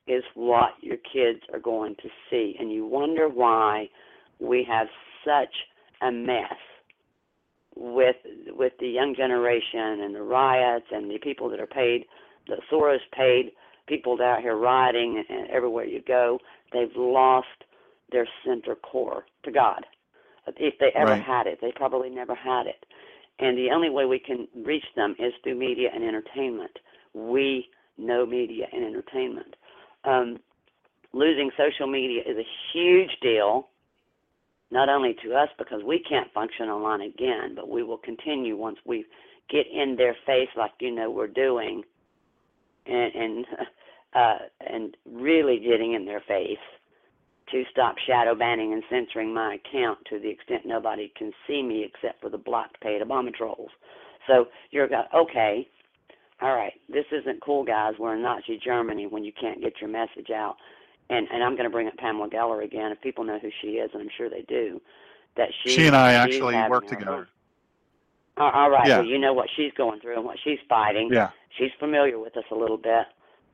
[0.07, 2.55] is what your kids are going to see.
[2.59, 3.89] And you wonder why
[4.39, 4.87] we have
[5.25, 5.55] such
[6.03, 6.55] a mess
[7.77, 8.16] with
[8.49, 12.05] with the young generation and the riots and the people that are paid,
[12.47, 13.53] the Soros paid
[13.87, 16.39] people out here rioting and everywhere you go.
[16.72, 17.49] They've lost
[18.11, 19.85] their center core to God.
[20.57, 21.22] If they ever Right.
[21.22, 22.85] had it, they probably never had it.
[23.39, 26.79] And the only way we can reach them is through media and entertainment.
[27.14, 27.68] We
[27.99, 29.57] know media and entertainment.
[30.05, 30.39] Um,
[31.12, 33.68] losing social media is a huge deal,
[34.75, 38.77] not only to us because we can't function online again, but we will continue once
[38.85, 39.07] we
[39.49, 41.83] get in their face like you know we're doing,
[42.85, 43.47] and and
[44.14, 46.59] uh, and really getting in their face
[47.53, 51.85] to stop shadow banning and censoring my account to the extent nobody can see me
[51.85, 53.70] except for the blocked paid Obama trolls.
[54.27, 55.68] So you're go, okay,
[56.41, 57.95] all right, this isn't cool, guys.
[57.99, 60.57] We're in Nazi Germany when you can't get your message out.
[61.11, 62.91] And and I'm going to bring up Pamela Geller again.
[62.93, 64.81] If people know who she is, and I'm sure they do,
[65.37, 67.29] that she She and I actually work together.
[68.39, 68.99] all right, Yeah.
[68.99, 71.31] well, you know what she's going through and what she's fighting Yeah.
[71.57, 73.07] she's familiar with us a little bit.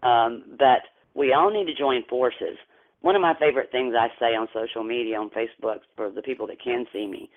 [0.03, 0.83] Um, but
[1.15, 2.57] we all need to join forces.
[3.03, 6.47] One of my favorite things I say on social media, on Facebook, for the people
[6.49, 7.31] that can see me,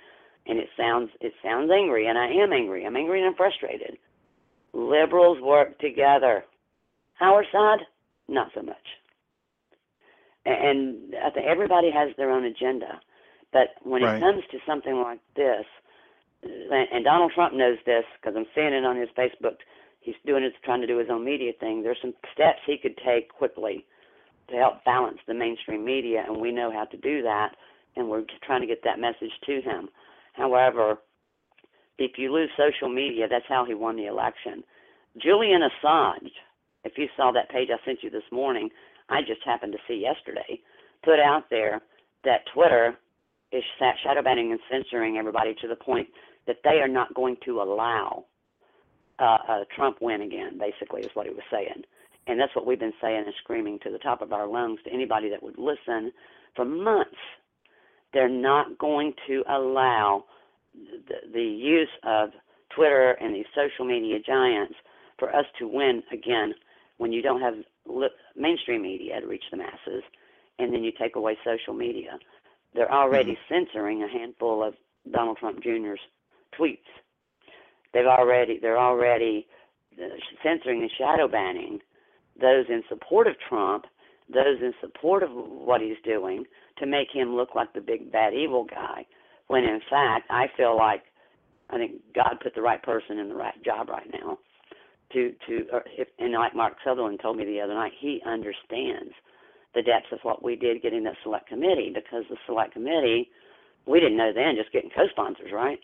[0.46, 2.86] and it sounds it sounds angry, and I am angry.
[2.86, 3.98] I'm angry and I'm frustrated.
[4.74, 6.46] Liberals work together.
[7.22, 7.80] Our side,
[8.28, 8.76] not so much.
[10.46, 13.00] And I think everybody has their own agenda.
[13.52, 14.18] But when Right.
[14.18, 15.66] it comes to something like this,
[16.44, 19.58] and Donald Trump knows this because I'm seeing it on his Facebook.
[20.02, 21.82] He's doing it, trying to do his own media thing.
[21.82, 23.86] There's some steps he could take quickly
[24.50, 27.56] to help balance the mainstream media, and we know how to do that,
[27.96, 29.90] and we're trying to get that message to him.
[30.34, 30.98] However,
[31.98, 34.66] if you lose social media, that's how he won the election.
[35.18, 36.32] Julian Assange,
[36.84, 38.70] if you saw that page I sent you this morning,
[39.10, 40.60] I just happened to see yesterday,
[41.04, 41.82] put out there
[42.24, 42.98] that Twitter
[43.52, 46.08] is shadow banning and censoring everybody to the point
[46.48, 48.26] that they are not going to allow
[49.20, 50.58] uh, uh, Trump win again.
[50.60, 51.84] Basically, is what he was saying,
[52.28, 54.92] and that's what we've been saying and screaming to the top of our lungs to
[54.92, 56.12] anybody that would listen
[56.56, 57.16] for months.
[58.14, 60.26] They're not going to allow
[60.74, 62.30] the, the use of
[62.76, 64.76] Twitter and these social media giants
[65.20, 66.54] for us to win again
[66.98, 67.56] when you don't have
[67.88, 70.04] li- mainstream media to reach the masses,
[70.60, 72.18] and then you take away social media.
[72.74, 74.74] They're already censoring a handful of
[75.12, 76.00] Donald Trump Jr.'s
[76.60, 76.78] tweets.
[77.94, 79.48] They've already they're already
[80.02, 80.08] uh,
[80.44, 81.80] censoring and shadow banning
[82.40, 83.86] those in support of Trump,
[84.34, 86.46] those in support of what he's doing
[86.80, 89.06] to make him look like the big bad evil guy.
[89.48, 91.04] When in fact, I feel like
[91.70, 94.40] I think God put the right person in the right job right now.
[95.14, 99.14] To to or if, and like Mark Sutherland told me the other night, he understands
[99.76, 103.30] the depths of what we did getting that select committee because the select committee
[103.86, 105.80] we didn't know then just getting co-sponsors right?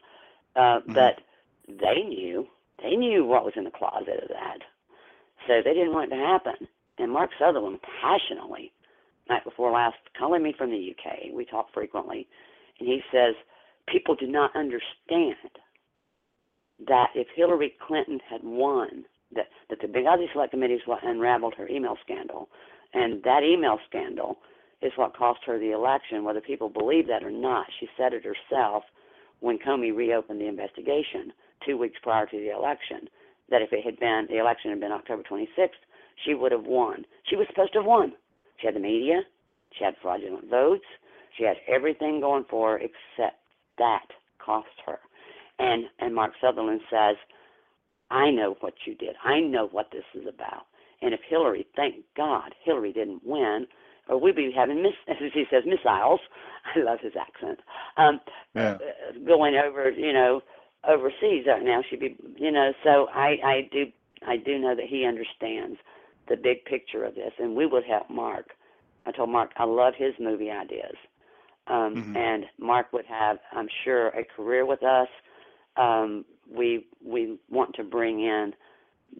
[0.56, 0.94] Uh, Mhm.
[0.94, 1.22] but
[1.68, 2.48] they knew
[2.82, 4.60] they knew what was in the closet of that.
[5.48, 6.68] So they didn't want it to happen.
[6.98, 8.72] And mark sutherland passionately
[9.30, 12.28] night before last calling me from the uk we talk frequently.
[12.80, 13.36] And he says
[13.88, 15.52] people do not understand
[16.88, 19.06] that if hillary clinton had won
[19.36, 22.50] that, that the Benghazi Select Committee is what unraveled her email scandal,
[22.94, 24.38] and that email scandal
[24.82, 27.68] is what cost her the election, whether people believe that or not.
[27.80, 28.84] She said it herself
[29.42, 31.34] when Comey reopened the investigation.
[31.66, 33.10] two weeks prior to the election
[33.50, 35.70] that if it had been the election had been October 26th,
[36.26, 37.06] she would have won.
[37.30, 38.14] She was supposed to have won.
[38.58, 39.22] She had the media,
[39.78, 40.86] she had fraudulent votes,
[41.38, 43.38] she had everything going for her except
[43.78, 44.08] that
[44.44, 45.00] cost her.
[45.60, 47.16] And and Mark Sutherland says,
[48.12, 49.16] I know what you did.
[49.24, 50.66] I know what this is about.
[51.01, 53.68] And if Hillary, thank God, Hillary didn't win,
[54.07, 56.20] or we'd be having miss, as he says, missiles.
[56.76, 57.60] I love his accent.
[57.97, 58.20] Um,
[58.55, 58.78] Yeah.
[58.82, 60.41] uh, going over, you know,
[60.88, 61.82] overseas right now.
[61.89, 62.74] She'd be, you know.
[62.84, 63.86] So I, I do,
[64.28, 65.78] I do know that he understands
[66.28, 68.51] the big picture of this, and we would help Mark.
[69.05, 70.95] I told Mark I love his movie ideas,
[71.68, 72.16] um, Mhm.
[72.16, 75.07] and Mark would have, I'm sure, a career with us.
[75.78, 78.54] Um, we we want to bring in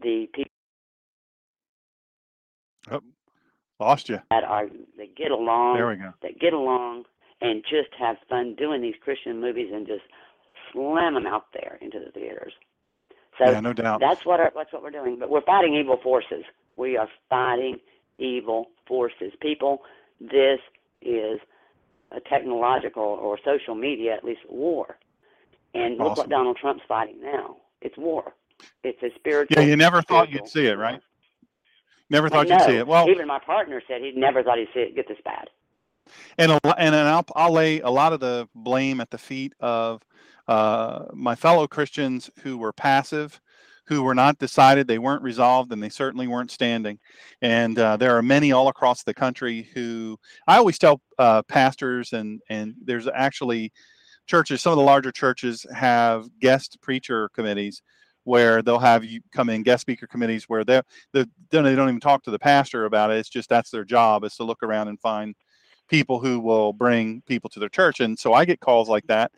[0.02, 0.52] the people
[2.92, 3.02] oh,
[3.80, 4.20] Lost you.
[4.30, 4.68] that are
[4.98, 5.78] that get along.
[5.78, 6.14] There we go.
[6.22, 7.06] that get along
[7.42, 10.04] and just have fun doing these Christian movies and just
[10.74, 12.54] slam them out there into the theaters.
[13.38, 14.02] So yeah, no doubt.
[14.02, 15.18] that's what our, that's what we're doing.
[15.18, 16.44] But we're fighting evil forces.
[16.76, 17.78] We are fighting
[18.18, 19.32] evil forces.
[19.42, 19.84] People,
[20.20, 20.60] this
[21.02, 21.40] is
[22.12, 24.98] a technological or social media, at least war.
[25.74, 27.58] And look what Donald Trump's fighting now.
[27.82, 28.34] It's war.
[28.84, 29.62] It's a spiritual.
[29.62, 31.00] Yeah, you never thought you'd see it, right?
[32.10, 32.88] Never thought you'd see it.
[32.88, 35.48] Well, even my partner said he never thought he'd see it get this bad.
[36.38, 40.02] and a, and I'll, I'll lay a lot of the blame at the feet of
[40.48, 43.40] uh, my fellow Christians who were passive,
[43.86, 46.98] who were not decided, they weren't resolved, and they certainly weren't standing.
[47.42, 50.18] And uh, there are many all across the country who
[50.48, 53.72] I always tell uh, pastors, and and there's actually
[54.30, 54.62] churches.
[54.62, 57.82] Some of the larger churches have guest preacher committees
[58.24, 60.82] where they'll have you come in guest speaker committees where they
[61.14, 63.18] they don't even talk to the pastor about it.
[63.18, 65.36] It's just that's their job is to look around and find
[65.90, 68.00] people who will bring people to their church.
[68.00, 69.32] And so i get calls like that.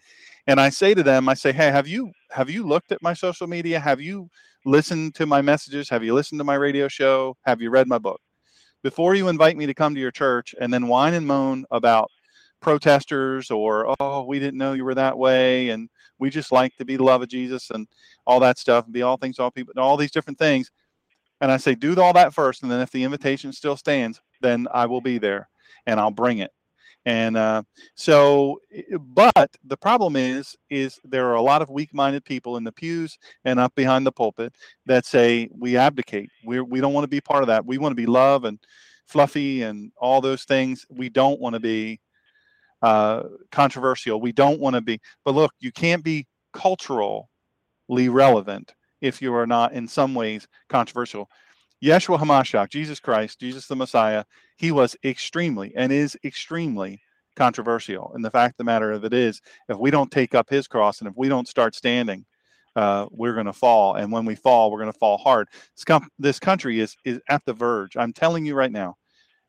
[0.48, 3.14] And i say to them i say hey have you have you looked at my
[3.14, 3.80] social media?
[3.80, 4.30] Have you
[4.66, 5.89] listened to my messages?
[5.89, 7.38] Have you listened to my radio show?
[7.46, 8.22] Have you read my book?
[8.84, 12.10] Before you invite me to come to your church and then whine and moan about
[12.62, 15.89] protesters or oh we didn't know you were that way and
[16.20, 17.88] we just like to be the love of jesus and
[18.26, 20.72] all that stuff and be all things all people and all these different things
[21.41, 24.68] and i say do all that first and then if the invitation still stands then
[24.74, 25.49] i will be there
[25.86, 26.51] and I'll bring it.
[27.05, 27.64] And uh,
[27.95, 28.62] so,
[28.99, 33.18] but the problem is, is there are a lot of weak-minded people in the pews
[33.43, 34.53] and up behind the pulpit
[34.86, 36.30] that say we abdicate.
[36.45, 37.66] We we don't want to be part of that.
[37.66, 38.59] We want to be love and
[39.07, 40.86] fluffy and all those things.
[40.89, 41.99] We don't want to be
[42.82, 44.22] uh, controversial.
[44.22, 45.00] We don't want to be.
[45.26, 47.28] But look, you can't be culturally
[47.88, 51.30] relevant if you are not in some ways controversial.
[51.84, 54.24] Yeshua Hamashiach, Jesus Christ, Jesus the Messiah,
[54.58, 57.02] he was extremely and is extremely
[57.36, 58.12] controversial.
[58.14, 60.68] And the fact of the matter of it is, if we don't take up his
[60.68, 62.26] cross and if we don't start standing,
[62.76, 63.96] uh, we're going to fall.
[63.96, 65.48] And when we fall, we're going to fall hard.
[65.76, 67.98] This, com- this country is is at the verge.
[67.98, 68.96] I'm telling you right now,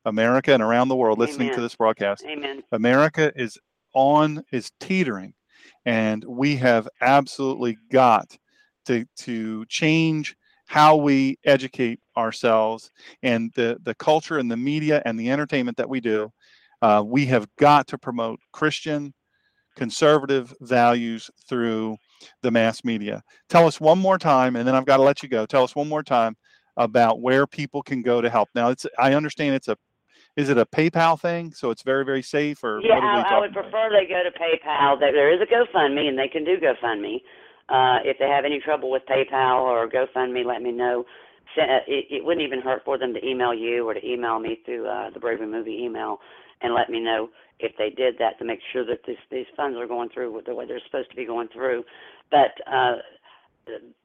[0.05, 2.63] America and around the world, listening to this broadcast, Amen.
[2.73, 3.59] America is
[3.95, 5.35] on is teetering,
[5.85, 8.37] and we have absolutely got
[8.87, 10.35] to to change
[10.67, 12.91] how we educate ourselves
[13.23, 16.31] and the the culture and the media and the entertainment that we do.
[16.81, 19.15] Uh, we have got to promote Christian
[19.77, 21.97] conservative values through
[22.43, 23.23] the mass media.
[23.49, 25.47] Tell us one more time, and then I've got to let you go.
[25.47, 26.37] Tell us one more time
[26.77, 28.49] about where people can go to help.
[28.55, 29.77] Now, it's I understand it's a
[30.37, 31.53] is it a PayPal thing?
[31.53, 33.63] So it's very very safe, or Yeah, what are we I, I would about?
[33.65, 34.99] prefer they go to PayPal.
[34.99, 37.17] There, there is a GoFundMe, and they can do GoFundMe.
[37.69, 41.05] Uh, if they have any trouble with PayPal or GoFundMe, let me know.
[41.57, 44.61] Uh, It, it wouldn't even hurt for them to email you or to email me
[44.65, 46.19] through uh, the Bravery Movie email
[46.63, 47.29] and let me know
[47.59, 50.55] if they did that to make sure that this, these funds are going through the
[50.55, 51.85] way they're supposed to be going through.
[52.31, 52.97] But uh,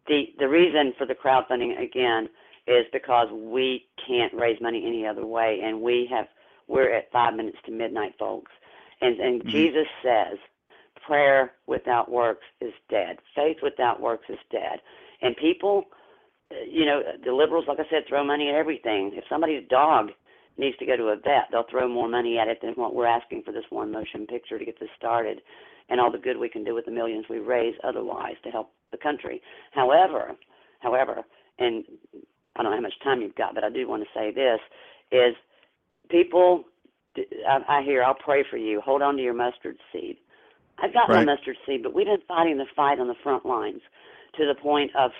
[0.07, 2.29] the the reason for the crowdfunding again
[2.67, 6.27] is because we can't raise money any other way, and we have
[6.67, 8.51] we're at five minutes to midnight, folks.
[9.01, 9.49] And and Mhm.
[9.49, 10.37] Jesus says,
[11.05, 13.19] prayer without works is dead.
[13.33, 14.81] Faith without works is dead.
[15.21, 15.85] And people,
[16.67, 19.13] you know, the liberals, like I said, throw money at everything.
[19.13, 20.11] If somebody's dog
[20.57, 23.05] needs to go to a vet, they'll throw more money at it than what we're
[23.05, 25.41] asking for this one motion picture to get this started,
[25.89, 28.73] and all the good we can do with the millions we raise otherwise to help
[28.91, 29.41] the country.
[29.71, 30.35] However,
[30.79, 31.23] however,
[31.59, 31.85] and
[32.57, 34.59] I don't know how much time you've got, but I do want to say this:
[35.11, 35.35] is
[36.09, 36.65] people.
[37.49, 38.79] I, I hear, I'll pray for you.
[38.81, 40.17] Hold on to your mustard seed.
[40.79, 41.25] I've got Right.
[41.25, 43.81] my mustard seed, but we've been fighting the fight on the front lines
[44.37, 45.11] to the point of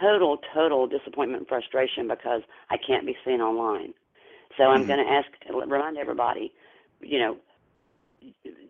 [0.00, 3.94] total, total disappointment and frustration because I can't be seen online.
[4.56, 4.86] So I'm Mhm.
[4.88, 6.52] going to ask, remind everybody,
[7.00, 7.38] you know,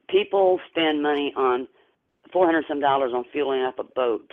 [0.09, 1.69] people spend money on
[2.33, 4.31] four hundred some dollars on fueling up a boat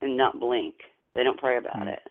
[0.00, 0.74] and not blink.
[1.14, 1.88] They don't pray about Mm-hmm.
[1.88, 2.02] it.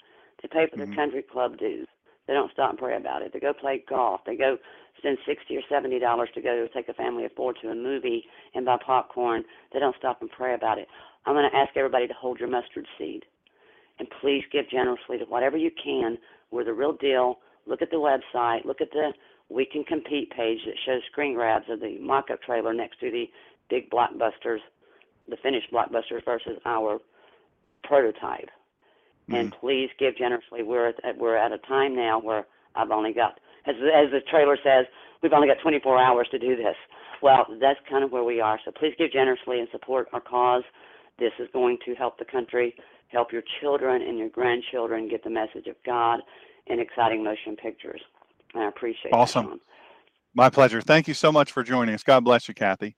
[0.42, 0.96] They pay for Mhm.
[0.96, 1.88] country club dues.
[2.28, 3.34] They don't stop and pray about it.
[3.34, 4.24] They go play golf.
[4.26, 4.58] They go
[4.98, 8.28] spend sixty or seventy dollars to go take a family of four to a movie
[8.54, 9.44] and buy popcorn.
[9.72, 10.88] They don't stop and pray about it.
[11.26, 13.26] I'm going to ask everybody to hold your mustard seed,
[14.00, 16.18] and please give generously to whatever you can.
[16.52, 17.40] We're the real deal.
[17.66, 18.66] Look at the website.
[18.66, 19.14] Look at the
[19.50, 23.30] We Can Compete page that shows screen grabs of the mock-up trailer next to the
[23.70, 24.62] big blockbusters,
[25.28, 27.00] the finished blockbusters versus our
[27.84, 28.50] prototype
[29.36, 30.64] and please give generously.
[30.64, 34.58] We're at, we're at a time now where I've only got, as as the trailer
[34.64, 34.86] says,
[35.22, 36.76] we've only got 24 hours to do this.
[37.22, 38.60] Well, that's kind of where we are.
[38.66, 40.64] So please give generously and support our cause.
[41.20, 42.74] This is going to help the country,
[43.10, 46.22] help your children and your grandchildren get the message of God
[46.68, 48.02] in exciting motion pictures.
[48.54, 49.14] And I appreciate it.
[49.14, 49.50] Awesome.
[49.52, 49.60] that.
[50.34, 50.82] My pleasure.
[50.82, 52.04] Thank you so much for joining us.
[52.04, 52.96] God bless you, Kathy.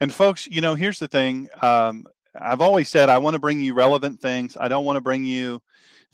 [0.00, 1.48] And folks, you know, here's the thing.
[1.62, 2.04] Um,
[2.40, 4.56] I've always said I want to bring you relevant things.
[4.58, 5.62] I don't want to bring you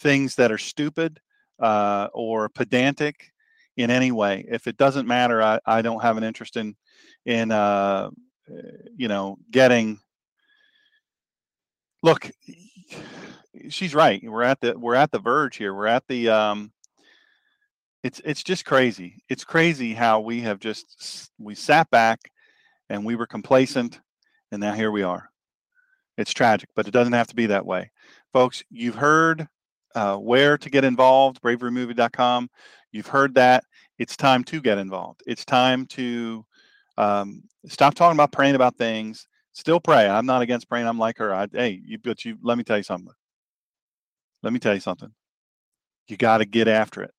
[0.01, 1.21] things that are stupid
[1.61, 3.33] uh, or pedantic
[3.77, 4.45] in any way.
[4.49, 6.77] If it doesn't matter, I, I don't have an interest in
[7.25, 8.11] in uh,
[8.97, 10.01] you know getting.
[12.03, 12.31] Look,
[13.69, 14.23] she's right.
[14.23, 15.75] We're at the we're at the verge here.
[15.75, 16.73] We're at the um,
[18.03, 19.23] it's it's just crazy.
[19.29, 22.31] It's crazy how we have just we sat back
[22.89, 24.01] and we were complacent
[24.51, 25.31] and now here we are.
[26.17, 27.91] It's tragic, but it doesn't have to be that way.
[28.33, 29.49] Folks, you've heard
[29.95, 32.49] uh, where to get involved, braverymovie.com.
[32.93, 33.65] You've heard that.
[33.99, 35.23] It's time to get involved.
[35.27, 36.45] It's time to
[36.97, 39.27] um, stop talking about praying about things.
[39.53, 40.09] Still pray.
[40.09, 40.87] I'm not against praying.
[40.87, 41.35] I'm like her.
[41.35, 43.13] I, hey, you, but you, let me tell you something.
[44.43, 45.13] Let me tell you something.
[46.09, 47.13] You got to get after it.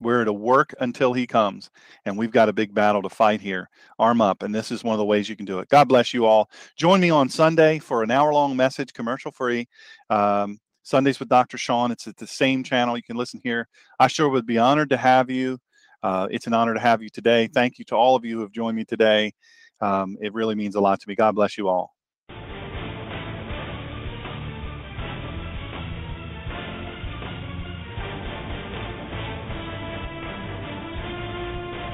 [0.00, 1.70] We're to work until he comes,
[2.04, 3.70] and we've got a big battle to fight here.
[3.98, 5.68] Arm up, and this is one of the ways you can do it.
[5.68, 6.50] God bless you all.
[6.76, 9.66] Join me on Sunday for an hour long message, commercial free.
[10.10, 11.58] Um, Sundays with Dr.
[11.58, 11.90] Sean.
[11.90, 12.96] It's at the same channel.
[12.96, 13.68] You can listen here.
[13.98, 15.58] I sure would be honored to have you.
[16.02, 17.48] Uh, it's an honor to have you today.
[17.52, 19.32] Thank you to all of you who have joined me today.
[19.80, 21.14] Um, it really means a lot to me.
[21.14, 21.94] God bless you all.